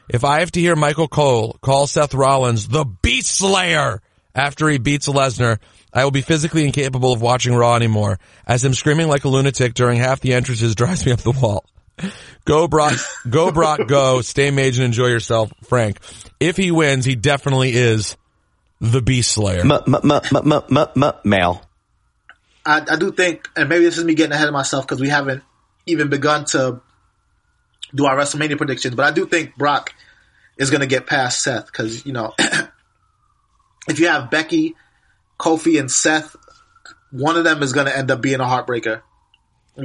[0.09, 4.01] If I have to hear Michael Cole call Seth Rollins the Beast Slayer
[4.35, 5.57] after he beats Lesnar,
[5.93, 9.73] I will be physically incapable of watching Raw anymore, as him screaming like a lunatic
[9.73, 11.65] during half the entrances drives me up the wall.
[12.43, 12.93] Go Brock,
[13.29, 15.97] go Brock, go, stay mage and enjoy yourself, Frank.
[16.41, 18.17] If he wins, he definitely is
[18.81, 19.63] the Beast Slayer.
[21.25, 21.61] Male.
[22.65, 25.09] I, I do think, and maybe this is me getting ahead of myself because we
[25.09, 25.43] haven't
[25.85, 26.81] even begun to
[27.93, 29.93] do our WrestleMania predictions, but I do think Brock
[30.57, 32.33] is going to get past Seth because, you know,
[33.87, 34.75] if you have Becky,
[35.39, 36.35] Kofi, and Seth,
[37.11, 39.01] one of them is going to end up being a heartbreaker.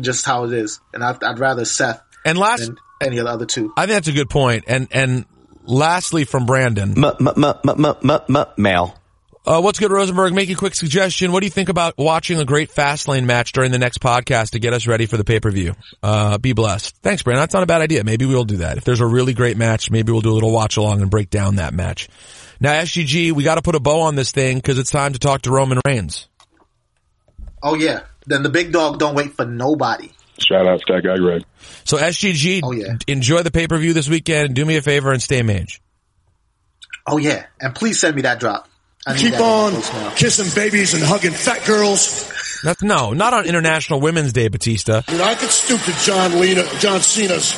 [0.00, 0.80] Just how it is.
[0.94, 3.72] And I'd, I'd rather Seth And last, than any of the other two.
[3.76, 4.64] I think that's a good point.
[4.68, 5.26] And, and
[5.70, 8.94] lastly from Brandon, M- m- m- m- m- m- m- male.
[9.46, 10.34] Uh, what's good, Rosenberg?
[10.34, 11.32] Make a quick suggestion.
[11.32, 14.58] What do you think about watching a great Fastlane match during the next podcast to
[14.58, 15.74] get us ready for the pay-per-view?
[16.02, 16.94] Uh, be blessed.
[16.96, 17.40] Thanks, Brandon.
[17.40, 18.04] That's not a bad idea.
[18.04, 18.76] Maybe we'll do that.
[18.76, 21.30] If there's a really great match, maybe we'll do a little watch along and break
[21.30, 22.10] down that match.
[22.60, 25.18] Now, SGG, we got to put a bow on this thing because it's time to
[25.18, 26.28] talk to Roman Reigns.
[27.62, 28.00] Oh, yeah.
[28.26, 30.10] Then the big dog don't wait for nobody.
[30.40, 31.44] Shout out to that guy, Greg.
[31.84, 32.96] So SGG, Oh, yeah.
[33.06, 34.54] enjoy the pay-per-view this weekend.
[34.54, 35.80] Do me a favor and stay mage.
[37.06, 37.46] Oh, yeah.
[37.60, 38.68] And please send me that drop.
[39.06, 39.72] I Keep that on
[40.16, 42.30] kissing babies and hugging fat girls.
[42.62, 45.02] That's, no, not on International Women's Day, Batista.
[45.08, 47.54] You know, I could stoop to John Lena, John Cena's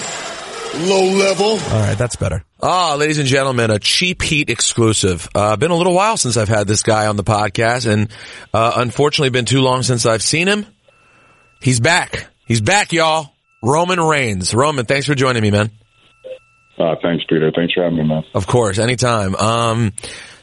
[0.88, 1.50] low level.
[1.50, 2.44] All right, that's better.
[2.62, 5.28] Ah, ladies and gentlemen, a cheap heat exclusive.
[5.34, 8.08] Uh, been a little while since I've had this guy on the podcast, and
[8.54, 10.64] uh, unfortunately, been too long since I've seen him.
[11.60, 12.26] He's back.
[12.52, 13.32] He's back, y'all.
[13.62, 14.52] Roman Reigns.
[14.52, 15.70] Roman, thanks for joining me, man.
[16.76, 17.50] Uh, thanks, Peter.
[17.50, 18.24] Thanks for having me, man.
[18.34, 19.34] Of course, anytime.
[19.36, 19.94] Um,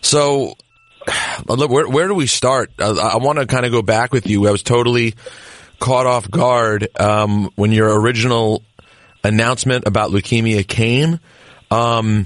[0.02, 0.56] so,
[1.46, 2.72] look, where, where do we start?
[2.80, 4.48] Uh, I want to kind of go back with you.
[4.48, 5.14] I was totally
[5.78, 8.64] caught off guard um, when your original
[9.24, 11.20] announcement about leukemia came.
[11.70, 12.26] Um,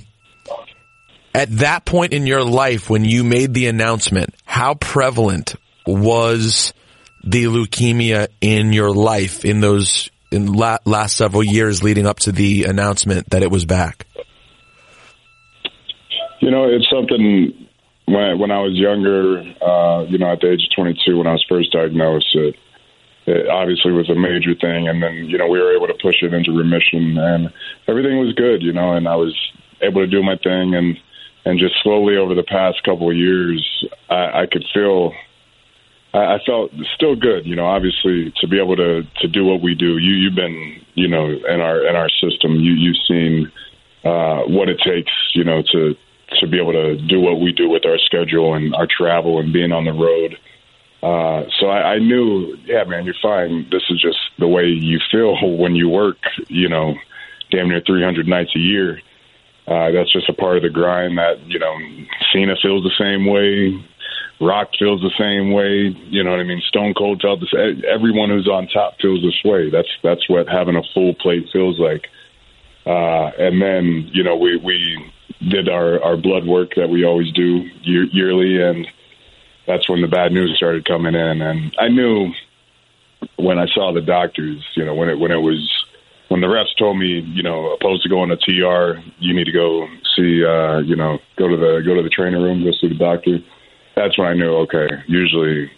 [1.36, 5.56] at that point in your life, when you made the announcement, how prevalent
[5.86, 6.72] was
[7.24, 12.32] the leukemia in your life in those in la- last several years leading up to
[12.32, 14.06] the announcement that it was back?
[16.40, 17.68] You know, it's something
[18.06, 19.40] when when I was younger.
[19.62, 22.56] Uh, you know, at the age of 22, when I was first diagnosed, it,
[23.26, 26.22] it obviously was a major thing, and then you know we were able to push
[26.22, 27.54] it into remission, and
[27.88, 28.62] everything was good.
[28.62, 29.36] You know, and I was
[29.82, 30.98] able to do my thing, and
[31.46, 35.14] and just slowly over the past couple of years, I, I could feel.
[36.14, 37.66] I felt still good, you know.
[37.66, 41.26] Obviously, to be able to to do what we do, you you've been, you know,
[41.26, 43.52] in our in our system, you you've seen
[44.04, 45.96] uh, what it takes, you know, to
[46.40, 49.54] to be able to do what we do with our schedule and our travel and
[49.54, 50.38] being on the road.
[51.02, 53.68] Uh, so I, I knew, yeah, man, you're fine.
[53.70, 56.96] This is just the way you feel when you work, you know,
[57.52, 59.02] damn near 300 nights a year.
[59.68, 61.78] Uh, that's just a part of the grind that, you know,
[62.32, 63.74] Cena feels the same way.
[64.40, 65.96] Rock feels the same way.
[66.10, 66.62] You know what I mean?
[66.68, 67.54] Stone Cold felt this.
[67.88, 69.70] Everyone who's on top feels this way.
[69.70, 72.08] That's that's what having a full plate feels like.
[72.86, 75.12] Uh, and then you know we we
[75.48, 78.88] did our our blood work that we always do year, yearly, and
[79.66, 81.42] that's when the bad news started coming in.
[81.42, 82.34] And I knew
[83.38, 85.86] when I saw the doctors, you know, when it when it was
[86.30, 89.52] when the refs told me, you know, opposed to going to TR, you need to
[89.52, 92.88] go see, uh, you know, go to the go to the training room, go see
[92.88, 93.40] the doctor.
[93.96, 95.72] That's when I knew, okay, usually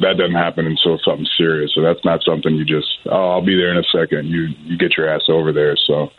[0.00, 1.72] that doesn't happen until something serious.
[1.74, 4.28] So that's not something you just, oh, I'll be there in a second.
[4.28, 5.76] You you get your ass over there.
[5.86, 6.10] So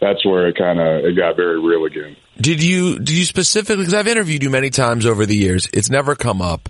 [0.00, 2.16] that's where it kind of it got very real again.
[2.40, 3.82] Did you did you specifically?
[3.82, 5.68] Because I've interviewed you many times over the years.
[5.72, 6.68] It's never come up.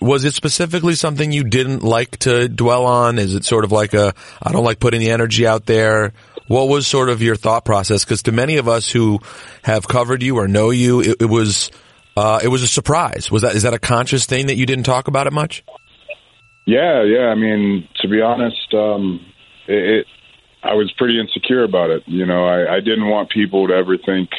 [0.00, 3.18] Was it specifically something you didn't like to dwell on?
[3.18, 6.12] Is it sort of like a I don't like putting the energy out there?
[6.48, 8.04] What was sort of your thought process?
[8.04, 9.20] Because to many of us who
[9.62, 11.70] have covered you or know you, it, it was
[12.16, 13.30] uh, it was a surprise.
[13.30, 15.62] Was that is that a conscious thing that you didn't talk about it much?
[16.64, 17.26] Yeah, yeah.
[17.26, 19.20] I mean, to be honest, um,
[19.68, 20.06] it, it
[20.62, 22.02] I was pretty insecure about it.
[22.06, 24.30] You know, I, I didn't want people to ever think,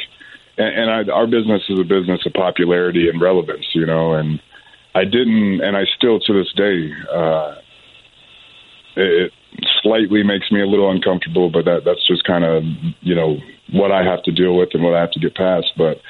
[0.57, 3.65] and, and I, our business is a business of popularity and relevance.
[3.73, 4.41] You know, and
[4.95, 7.55] I didn't, and I still to this day, uh,
[8.95, 11.49] it, it slightly makes me a little uncomfortable.
[11.49, 12.63] But that that's just kind of
[13.01, 13.38] you know
[13.71, 15.67] what I have to deal with and what I have to get past.
[15.78, 16.01] But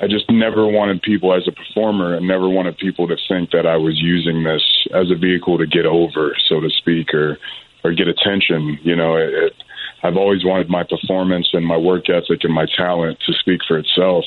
[0.00, 3.66] I just never wanted people as a performer and never wanted people to think that
[3.66, 4.62] I was using this
[4.94, 7.38] as a vehicle to get over, so to speak, or
[7.84, 8.78] or get attention.
[8.82, 9.52] You know, it, it,
[10.02, 13.78] I've always wanted my performance and my work ethic and my talent to speak for
[13.78, 14.24] itself,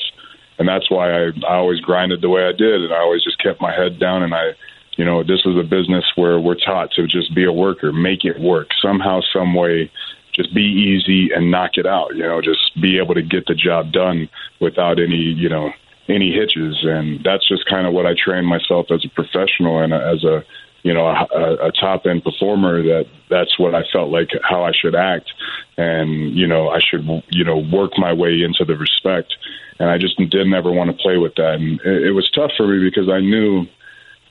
[0.58, 3.42] and that's why I, I always grinded the way I did, and I always just
[3.42, 4.22] kept my head down.
[4.22, 4.52] And I,
[4.96, 8.24] you know, this is a business where we're taught to just be a worker, make
[8.24, 9.90] it work somehow, some way
[10.32, 12.14] just be easy and knock it out.
[12.14, 14.28] You know, just be able to get the job done
[14.60, 15.72] without any, you know,
[16.08, 16.84] any hitches.
[16.84, 20.44] And that's just kind of what I trained myself as a professional and as a,
[20.82, 22.82] you know, a, a top end performer.
[22.82, 25.32] That that's what I felt like how I should act,
[25.76, 29.36] and you know, I should, you know, work my way into the respect.
[29.78, 31.54] And I just didn't ever want to play with that.
[31.54, 33.66] And it, it was tough for me because I knew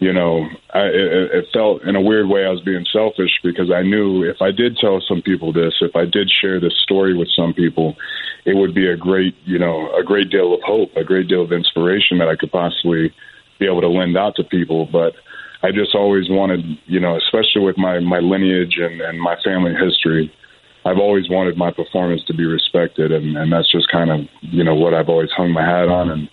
[0.01, 3.69] you know, I, it, it felt in a weird way I was being selfish because
[3.69, 7.15] I knew if I did tell some people this, if I did share this story
[7.15, 7.95] with some people,
[8.43, 11.43] it would be a great, you know, a great deal of hope, a great deal
[11.43, 13.13] of inspiration that I could possibly
[13.59, 14.89] be able to lend out to people.
[14.91, 15.13] But
[15.61, 19.75] I just always wanted, you know, especially with my my lineage and, and my family
[19.75, 20.33] history,
[20.83, 24.63] I've always wanted my performance to be respected, and, and that's just kind of, you
[24.63, 26.27] know, what I've always hung my hat on and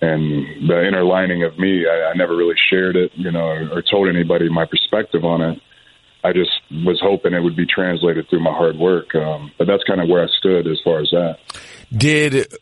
[0.00, 3.78] and the inner lining of me, I, I never really shared it, you know, or,
[3.78, 5.60] or told anybody my perspective on it.
[6.22, 9.14] I just was hoping it would be translated through my hard work.
[9.14, 11.38] Um, but that's kind of where I stood as far as that.
[11.96, 12.52] Did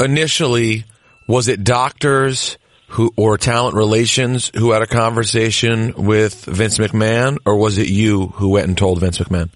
[0.00, 0.84] initially
[1.26, 2.58] was it doctors
[2.88, 8.28] who or talent relations who had a conversation with Vince McMahon, or was it you
[8.28, 9.50] who went and told Vince McMahon?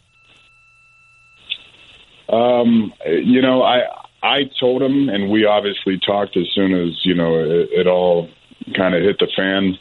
[2.28, 3.80] Um, you know, I
[4.22, 8.28] I told him, and we obviously talked as soon as you know it, it all
[8.76, 9.78] kind of hit the fan.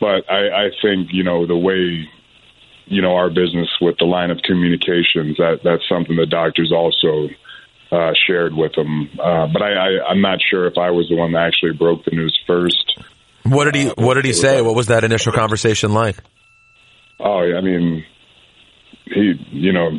[0.00, 2.08] But I, I think you know the way
[2.86, 7.28] you know our business with the line of communications that that's something the doctors also
[7.92, 9.10] uh, shared with him.
[9.18, 12.04] Uh, but I, I, I'm not sure if I was the one that actually broke
[12.04, 12.98] the news first.
[13.44, 14.60] What did he What did he say?
[14.62, 16.16] What was that initial conversation like?
[17.20, 18.04] Oh, I mean,
[19.04, 19.90] he, you know,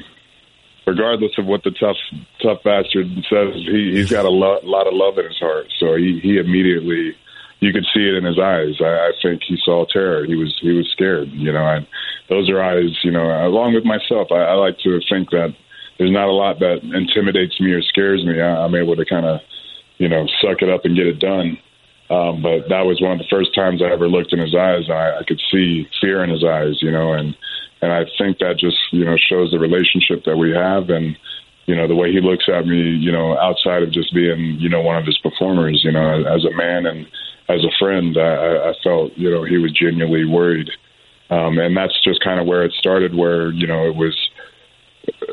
[0.88, 1.97] regardless of what the tough
[2.41, 5.67] tough bastard says, he he's got a lot, lot of love in his heart.
[5.77, 7.15] So he he immediately
[7.59, 8.79] you could see it in his eyes.
[8.79, 10.25] I, I think he saw terror.
[10.25, 11.29] He was he was scared.
[11.29, 11.85] You know, and
[12.29, 12.97] those are eyes.
[13.03, 15.53] You know, along with myself, I, I like to think that
[15.99, 18.39] there's not a lot that intimidates me or scares me.
[18.39, 19.41] I, I'm able to kind of
[19.97, 21.59] you know suck it up and get it done.
[22.09, 24.89] Um, but that was one of the first times I ever looked in his eyes.
[24.89, 27.35] I, I could see fear in his eyes, you know, and
[27.82, 31.17] and I think that just you know shows the relationship that we have, and
[31.65, 34.69] you know the way he looks at me, you know, outside of just being you
[34.69, 37.07] know one of his performers, you know, as a man and
[37.49, 40.69] as a friend, I, I felt you know he was genuinely worried,
[41.30, 44.15] um, and that's just kind of where it started, where you know it was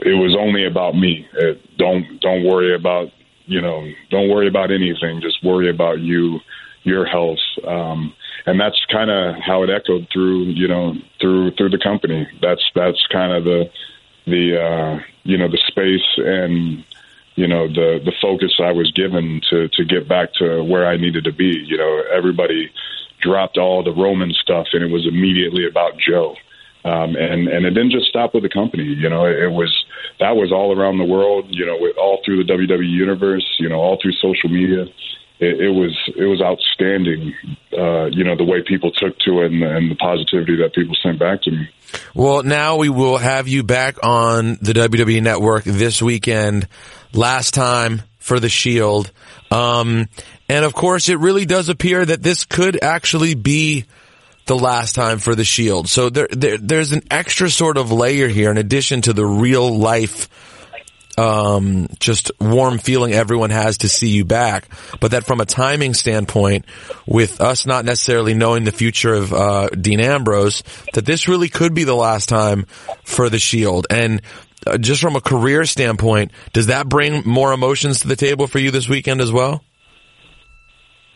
[0.03, 1.26] it was only about me.
[1.34, 3.11] It, don't don't worry about
[3.47, 5.20] you know don't worry about anything.
[5.20, 6.40] Just worry about you,
[6.82, 7.38] your health.
[7.66, 8.14] Um,
[8.47, 12.28] and that's kind of how it echoed through you know through through the company.
[12.40, 13.70] That's that's kind of the
[14.26, 16.84] the uh you know the space and
[17.36, 20.97] you know the the focus I was given to to get back to where I
[20.97, 21.64] needed to be.
[21.66, 22.70] You know everybody
[23.20, 26.36] dropped all the Roman stuff and it was immediately about Joe.
[26.84, 28.84] Um and and it didn't just stop with the company.
[28.84, 29.72] You know it, it was
[30.20, 33.70] that was all around the world you know with, all through the WWE universe you
[33.70, 34.86] know all through social media
[35.45, 37.34] it, it was it was outstanding.
[37.72, 40.97] Uh, you know the way people took to it and, and the positivity that people
[41.03, 41.68] sent back to me.
[42.14, 46.68] Well, now we will have you back on the WWE Network this weekend.
[47.12, 49.12] Last time for the Shield,
[49.51, 50.09] um,
[50.49, 53.84] and of course, it really does appear that this could actually be
[54.47, 55.88] the last time for the Shield.
[55.88, 59.76] So there, there there's an extra sort of layer here in addition to the real
[59.76, 60.28] life
[61.19, 64.69] um, just warm feeling everyone has to see you back,
[65.01, 66.65] but that from a timing standpoint,
[67.07, 70.62] with us not necessarily knowing the future of uh, Dean Ambrose,
[70.95, 72.67] that this really could be the last time
[73.05, 73.87] for the Shield.
[73.91, 74.23] And
[74.67, 78.59] uh, just from a career standpoint, does that bring more emotions to the table for
[78.59, 79.62] you this weekend as well?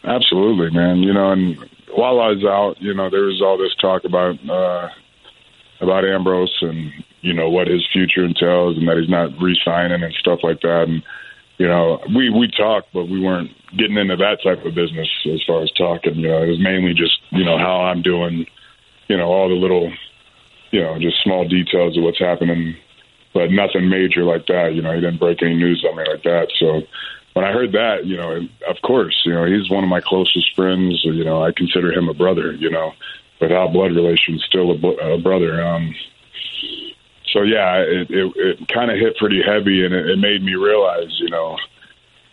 [0.05, 0.99] Absolutely, man.
[0.99, 1.59] You know, and
[1.95, 4.89] while I was out, you know, there was all this talk about uh,
[5.81, 10.15] about Ambrose and you know what his future entails and that he's not re-signing and
[10.15, 10.85] stuff like that.
[10.89, 11.03] And
[11.59, 15.43] you know, we we talked, but we weren't getting into that type of business as
[15.47, 16.15] far as talking.
[16.15, 18.47] You know, it was mainly just you know how I'm doing.
[19.09, 19.93] You know, all the little,
[20.71, 22.77] you know, just small details of what's happening,
[23.33, 24.75] but nothing major like that.
[24.75, 26.49] You know, he didn't break any news on me like that.
[26.59, 26.83] So
[27.33, 30.55] when I heard that, you know, of course, you know, he's one of my closest
[30.55, 31.03] friends.
[31.05, 32.53] You know, I consider him a brother.
[32.53, 32.93] You know,
[33.41, 35.65] without blood relations, still a, a brother.
[35.65, 35.95] Um,
[37.33, 40.55] so yeah, it it, it kind of hit pretty heavy, and it, it made me
[40.55, 41.57] realize, you know,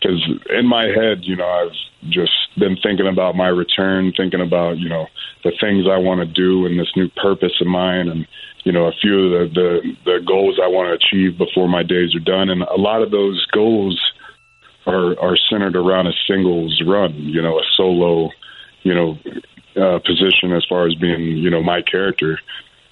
[0.00, 4.78] because in my head, you know, I've just been thinking about my return, thinking about
[4.78, 5.06] you know
[5.44, 8.26] the things I want to do and this new purpose of mine, and
[8.64, 11.82] you know a few of the the, the goals I want to achieve before my
[11.82, 14.00] days are done, and a lot of those goals
[14.86, 18.30] are are centered around a singles run, you know, a solo,
[18.82, 19.18] you know,
[19.76, 22.38] uh, position as far as being you know my character.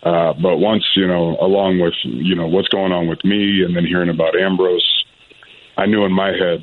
[0.05, 3.75] Uh, but once you know, along with you know what's going on with me, and
[3.75, 5.05] then hearing about Ambrose,
[5.79, 6.63] I knew in my head,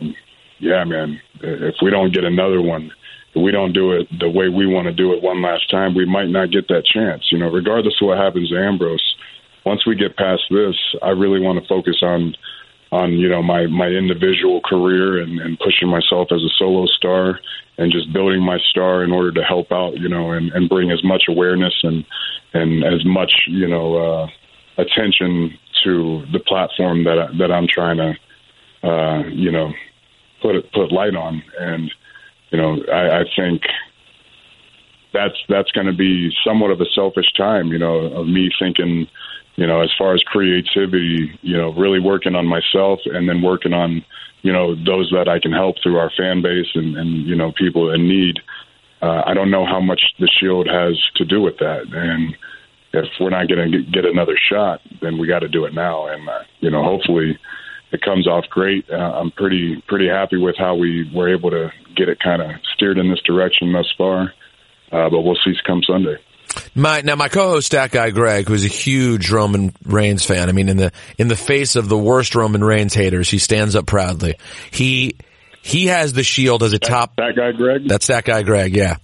[0.60, 2.92] yeah, man, if we don't get another one,
[3.34, 5.96] if we don't do it the way we want to do it one last time,
[5.96, 7.32] we might not get that chance.
[7.32, 9.16] You know, regardless of what happens to Ambrose,
[9.66, 12.36] once we get past this, I really want to focus on
[12.92, 17.40] on you know my my individual career and, and pushing myself as a solo star
[17.78, 20.92] and just building my star in order to help out you know and, and bring
[20.92, 22.06] as much awareness and
[22.54, 24.28] and as much you know uh,
[24.78, 29.72] attention to the platform that I, that I'm trying to uh, you know
[30.42, 31.42] put put light on.
[31.60, 31.92] And
[32.50, 33.62] you know I, I think
[35.14, 39.08] that's that's going to be somewhat of a selfish time you know of me thinking
[39.56, 43.74] you know, as far as creativity, you know, really working on myself and then working
[43.74, 44.04] on,
[44.42, 47.52] you know, those that I can help through our fan base and, and you know,
[47.52, 48.40] people in need.
[49.02, 51.84] Uh, I don't know how much the Shield has to do with that.
[51.92, 52.36] And
[52.94, 56.08] if we're not going to get another shot, then we got to do it now.
[56.08, 57.38] And, uh, you know, hopefully
[57.92, 58.90] it comes off great.
[58.90, 62.52] Uh, I'm pretty, pretty happy with how we were able to get it kind of
[62.74, 64.34] steered in this direction thus far.
[64.92, 66.18] Uh, but we'll see come Sunday.
[66.76, 70.50] My now my co-host Stat Guy Greg, who's a huge Roman Reigns fan.
[70.50, 73.76] I mean, in the in the face of the worst Roman Reigns haters, he stands
[73.76, 74.36] up proudly.
[74.72, 75.16] He
[75.62, 77.16] he has the Shield as a top.
[77.18, 77.88] That guy Greg.
[77.88, 78.76] That's that guy Greg.
[78.76, 78.98] Yeah.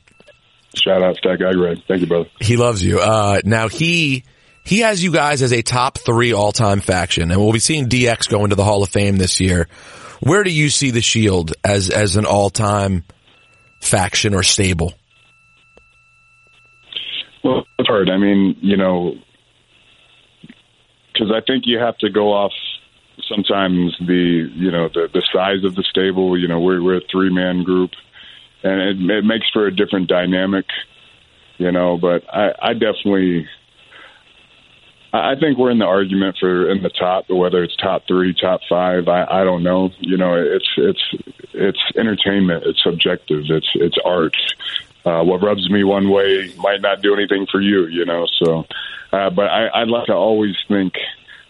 [0.75, 1.79] Shout out to that guy Greg.
[1.87, 2.29] Thank you, brother.
[2.39, 2.99] He loves you.
[2.99, 4.23] Uh, now he
[4.63, 7.87] he has you guys as a top three all time faction, and we'll be seeing
[7.87, 9.67] DX go into the Hall of Fame this year.
[10.19, 13.03] Where do you see the Shield as as an all time
[13.81, 14.93] faction or stable?
[17.47, 18.09] Well, it's hard.
[18.09, 19.15] I mean, you know,
[21.13, 22.51] because I think you have to go off
[23.29, 26.37] sometimes the you know the the size of the stable.
[26.37, 27.91] You know, we're we're a three man group,
[28.63, 30.65] and it, it makes for a different dynamic.
[31.57, 33.47] You know, but I, I definitely.
[35.13, 38.59] I think we're in the argument for in the top, whether it's top three, top
[38.69, 39.07] five.
[39.07, 39.91] I, I don't know.
[39.99, 41.01] You know, it's it's
[41.53, 42.65] it's entertainment.
[42.65, 43.45] It's subjective.
[43.47, 44.35] It's it's art
[45.08, 48.28] uh, what rubs me one way might not do anything for you, you know.
[48.43, 48.66] So,
[49.14, 50.93] uh, but I, I'd like to always think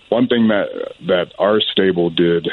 [0.10, 0.68] one thing that
[1.08, 2.48] that our stable did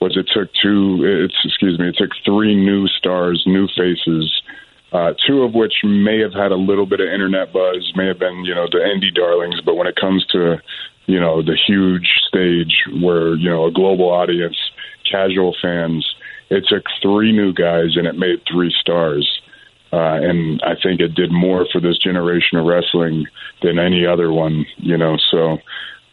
[0.00, 1.04] was it took two.
[1.04, 4.42] It's excuse me, it took three new stars, new faces.
[4.90, 8.18] Uh, two of which may have had a little bit of internet buzz, may have
[8.18, 9.60] been, you know, the indie darlings.
[9.60, 10.62] But when it comes to,
[11.04, 14.56] you know, the huge stage where, you know, a global audience,
[15.04, 16.06] casual fans,
[16.48, 19.42] it took three new guys and it made three stars.
[19.92, 23.26] Uh, and I think it did more for this generation of wrestling
[23.62, 25.16] than any other one, you know.
[25.30, 25.58] So,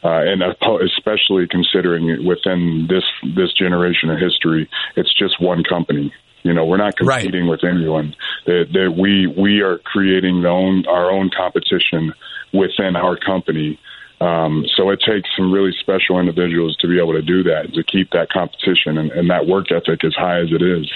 [0.04, 3.04] uh, and especially considering within this
[3.36, 6.14] this generation of history, it's just one company.
[6.44, 7.50] You know, we're not competing right.
[7.50, 8.16] with anyone.
[8.46, 12.14] That, that we we are creating the own our own competition
[12.54, 13.80] within our company.
[14.22, 17.84] Um, so it takes some really special individuals to be able to do that, to
[17.84, 20.90] keep that competition and, and that work ethic as high as it is.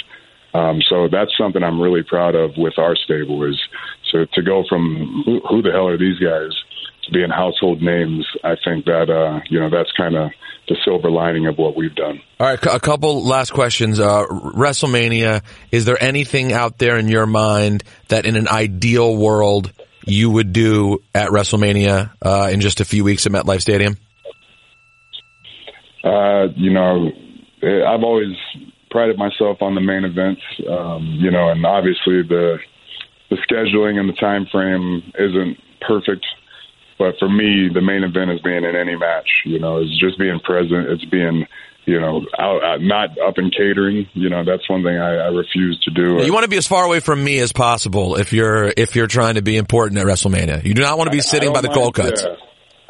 [0.54, 3.60] Um, so that's something I'm really proud of with our stable is
[4.12, 6.52] so to go from who, who the hell are these guys
[7.04, 8.26] to being household names.
[8.43, 10.32] I think that uh, you know that's kind of
[10.68, 12.22] the silver lining of what we've done.
[12.39, 14.00] All right, a couple last questions.
[14.00, 15.43] Uh, WrestleMania.
[15.72, 19.72] Is there anything out there in your mind that, in an ideal world,
[20.06, 23.97] you would do at WrestleMania uh, in just a few weeks at MetLife Stadium?
[26.04, 27.12] Uh, you know,
[27.62, 28.36] I've always
[28.90, 32.58] prided myself on the main events, um, you know, and obviously the
[33.30, 36.26] the scheduling and the time frame isn't perfect.
[36.98, 39.30] But for me, the main event is being in any match.
[39.46, 40.88] You know, it's just being present.
[40.90, 41.46] It's being,
[41.86, 44.08] you know, out, out, not up in catering.
[44.14, 46.22] You know, that's one thing I, I refuse to do.
[46.26, 49.08] You want to be as far away from me as possible if you're if you're
[49.08, 50.66] trying to be important at WrestleMania.
[50.66, 52.24] You do not want to be sitting by the cold cuts.
[52.24, 52.36] Yeah.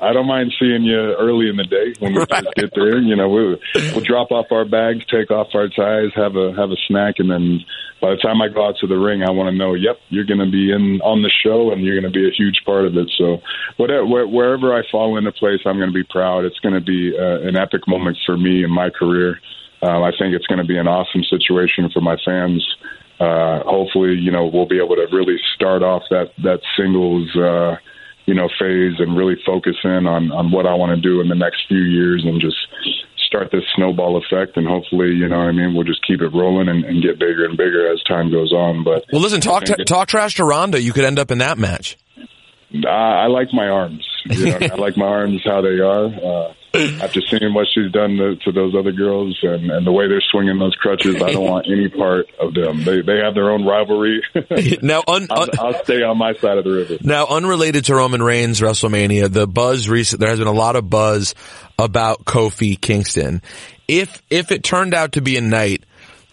[0.02, 2.46] I don't mind seeing you early in the day when we right.
[2.56, 2.98] get there.
[2.98, 6.72] You know, we'll, we'll drop off our bags, take off our ties, have a have
[6.72, 7.60] a snack, and then
[8.02, 10.26] by the time I go out to the ring, I want to know, yep, you're
[10.26, 12.86] going to be in on the show, and you're going to be a huge part
[12.86, 13.12] of it.
[13.18, 13.42] So,
[13.78, 16.46] whatever wherever I fall into place, I'm going to be proud.
[16.46, 19.40] It's going to be uh, an epic moment for me in my career.
[19.82, 22.66] Um, I think it's going to be an awesome situation for my fans.
[23.20, 27.76] Uh, hopefully, you know, we'll be able to really start off that that singles, uh,
[28.30, 31.30] you know, phase and really focus in on on what I want to do in
[31.30, 32.58] the next few years and just
[33.26, 34.56] start this snowball effect.
[34.56, 37.18] And hopefully, you know, what I mean, we'll just keep it rolling and, and get
[37.18, 38.84] bigger and bigger as time goes on.
[38.84, 40.80] But Well, listen, talk talk trash to Ronda.
[40.80, 41.98] You could end up in that match.
[42.86, 44.08] I, I like my arms.
[44.26, 46.06] You know, I like my arms how they are.
[46.06, 50.08] Uh, after seeing what she's done to, to those other girls and, and the way
[50.08, 52.84] they're swinging those crutches, I don't want any part of them.
[52.84, 54.22] They they have their own rivalry.
[54.82, 56.98] now, un, I'll, I'll stay on my side of the river.
[57.02, 60.90] Now, unrelated to Roman Reigns WrestleMania, the buzz recent there has been a lot of
[60.90, 61.34] buzz
[61.80, 63.42] about Kofi Kingston.
[63.88, 65.86] If if it turned out to be a night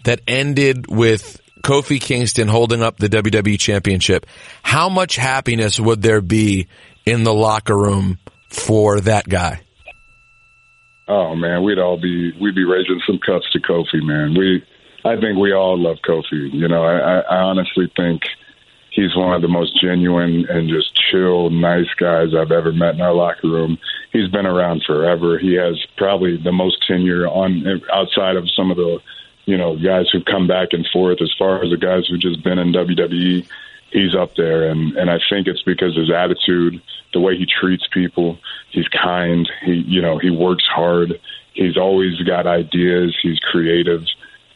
[0.05, 4.27] that ended with Kofi Kingston holding up the WWE Championship,
[4.63, 6.69] how much happiness would there be
[7.07, 8.19] in the locker room
[8.51, 9.61] for that guy?
[11.09, 14.35] Oh man, we'd all be we'd be raising some cups to Kofi, man.
[14.37, 14.65] We
[15.05, 16.53] I think we all love Kofi.
[16.53, 18.23] You know, I, I honestly think
[18.91, 23.03] he's one of the most genuine and just chill, nice guys I've ever met in
[23.03, 23.79] our locker room.
[24.13, 25.39] He's been around forever.
[25.39, 28.99] He has probably the most tenure on outside of some of the,
[29.45, 31.21] you know, guys who've come back and forth.
[31.21, 33.47] As far as the guys who've just been in WWE,
[33.91, 36.83] he's up there, and and I think it's because his attitude,
[37.13, 38.39] the way he treats people.
[38.71, 39.49] He's kind.
[39.65, 41.21] He you know he works hard.
[41.55, 43.17] He's always got ideas.
[43.23, 44.03] He's creative.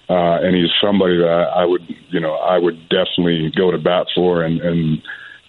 [0.09, 4.09] Uh, and he's somebody that I would, you know, I would definitely go to bat
[4.12, 5.03] for, and and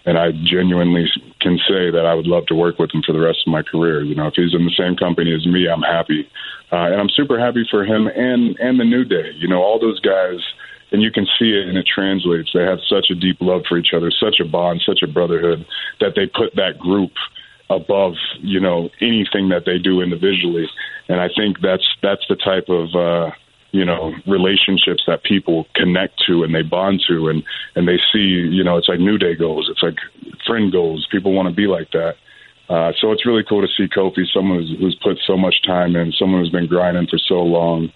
[0.06, 1.08] and I genuinely
[1.40, 3.64] can say that I would love to work with him for the rest of my
[3.64, 4.04] career.
[4.04, 6.30] You know, if he's in the same company as me, I'm happy,
[6.72, 9.32] uh, and I'm super happy for him and and the New Day.
[9.36, 10.40] You know, all those guys,
[10.92, 12.52] and you can see it, and it translates.
[12.54, 15.66] They have such a deep love for each other, such a bond, such a brotherhood
[16.00, 17.12] that they put that group
[17.70, 20.68] above, you know, anything that they do individually.
[21.08, 23.32] And I think that's that's the type of uh,
[23.72, 27.44] you know relationships that people connect to and they bond to and
[27.76, 29.96] and they see you know it's like new day goals it's like
[30.46, 32.16] friend goals people want to be like that
[32.70, 35.96] uh, so it's really cool to see Kofi someone who's, who's put so much time
[35.96, 37.92] in someone who's been grinding for so long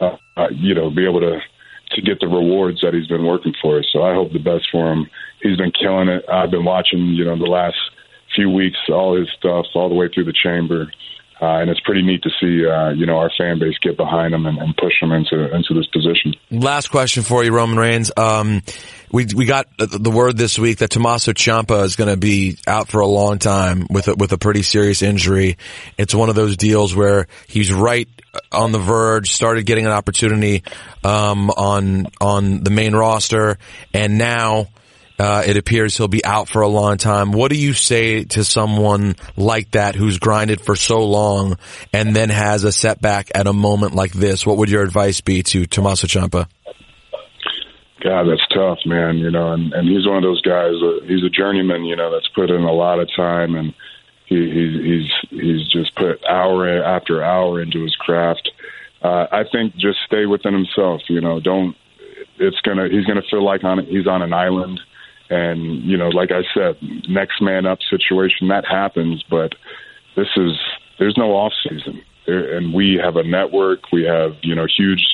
[0.00, 1.40] uh, uh, you know be able to
[1.96, 3.82] to get the rewards that he's been working for.
[3.82, 5.10] So I hope the best for him.
[5.42, 6.24] He's been killing it.
[6.30, 7.76] I've been watching you know the last
[8.34, 10.90] few weeks all his stuff all the way through the chamber
[11.40, 14.32] uh, and it's pretty neat to see, uh, you know, our fan base get behind
[14.32, 16.34] them and, and, push them into into this position.
[16.50, 18.10] Last question for you, Roman Reigns.
[18.16, 18.62] Um,
[19.12, 22.88] we we got the word this week that Tommaso Ciampa is going to be out
[22.88, 25.58] for a long time with a, with a pretty serious injury.
[25.98, 28.08] It's one of those deals where he's right
[28.50, 30.62] on the verge, started getting an opportunity
[31.04, 33.58] um, on on the main roster,
[33.92, 34.68] and now
[35.18, 37.32] uh, it appears he'll be out for a long time.
[37.32, 41.56] What do you say to someone like that who's grinded for so long
[41.92, 44.46] and then has a setback at a moment like this?
[44.46, 46.48] What would your advice be to Tommaso Ciampa?
[48.02, 49.16] God, that's tough, man.
[49.16, 50.74] You know, and, and he's one of those guys.
[50.82, 51.84] Uh, he's a journeyman.
[51.84, 53.74] You know, that's put in a lot of time, and
[54.26, 58.50] he, he he's he's just put hour after hour into his craft.
[59.02, 61.00] Uh, I think just stay within himself.
[61.08, 61.74] You know, don't.
[62.38, 62.88] It's gonna.
[62.90, 64.78] He's gonna feel like on he's on an island
[65.30, 66.76] and, you know, like I said,
[67.08, 69.54] next man up situation, that happens, but
[70.14, 70.52] this is,
[70.98, 72.02] there's no off season.
[72.26, 75.04] And we have a network, we have, you know, huge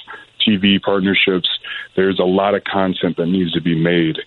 [0.47, 1.49] TV partnerships.
[1.97, 4.19] There's a lot of content that needs to be made.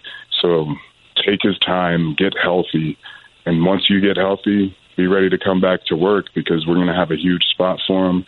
[0.41, 0.73] So
[1.15, 2.97] take his time, get healthy.
[3.45, 6.87] And once you get healthy, be ready to come back to work because we're going
[6.87, 8.25] to have a huge spot for him.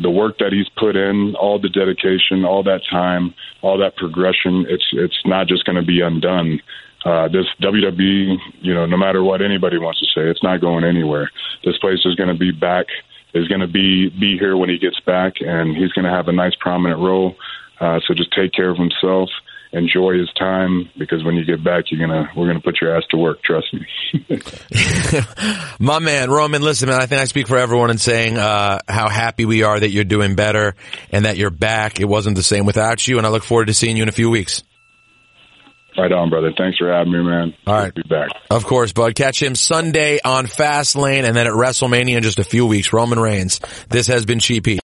[0.00, 4.66] The work that he's put in, all the dedication, all that time, all that progression,
[4.68, 6.60] it's it's not just going to be undone
[7.04, 10.84] uh, this WWE, you know, no matter what anybody wants to say, it's not going
[10.84, 11.30] anywhere.
[11.64, 12.86] This place is going to be back,
[13.34, 16.28] is going to be be here when he gets back, and he's going to have
[16.28, 17.36] a nice prominent role.
[17.78, 19.28] Uh, so just take care of himself,
[19.72, 23.02] enjoy his time, because when you get back, you're gonna we're gonna put your ass
[23.10, 23.42] to work.
[23.42, 23.86] Trust me.
[25.78, 26.62] My man, Roman.
[26.62, 29.78] Listen, man, I think I speak for everyone in saying uh, how happy we are
[29.78, 30.74] that you're doing better
[31.10, 32.00] and that you're back.
[32.00, 34.12] It wasn't the same without you, and I look forward to seeing you in a
[34.12, 34.62] few weeks.
[35.96, 36.52] Right on, brother.
[36.56, 37.54] Thanks for having me, man.
[37.66, 37.94] All right.
[37.94, 38.30] Be back.
[38.50, 39.14] Of course, bud.
[39.14, 42.92] Catch him Sunday on Fastlane and then at WrestleMania in just a few weeks.
[42.92, 43.60] Roman Reigns.
[43.88, 44.80] This has been Cheap.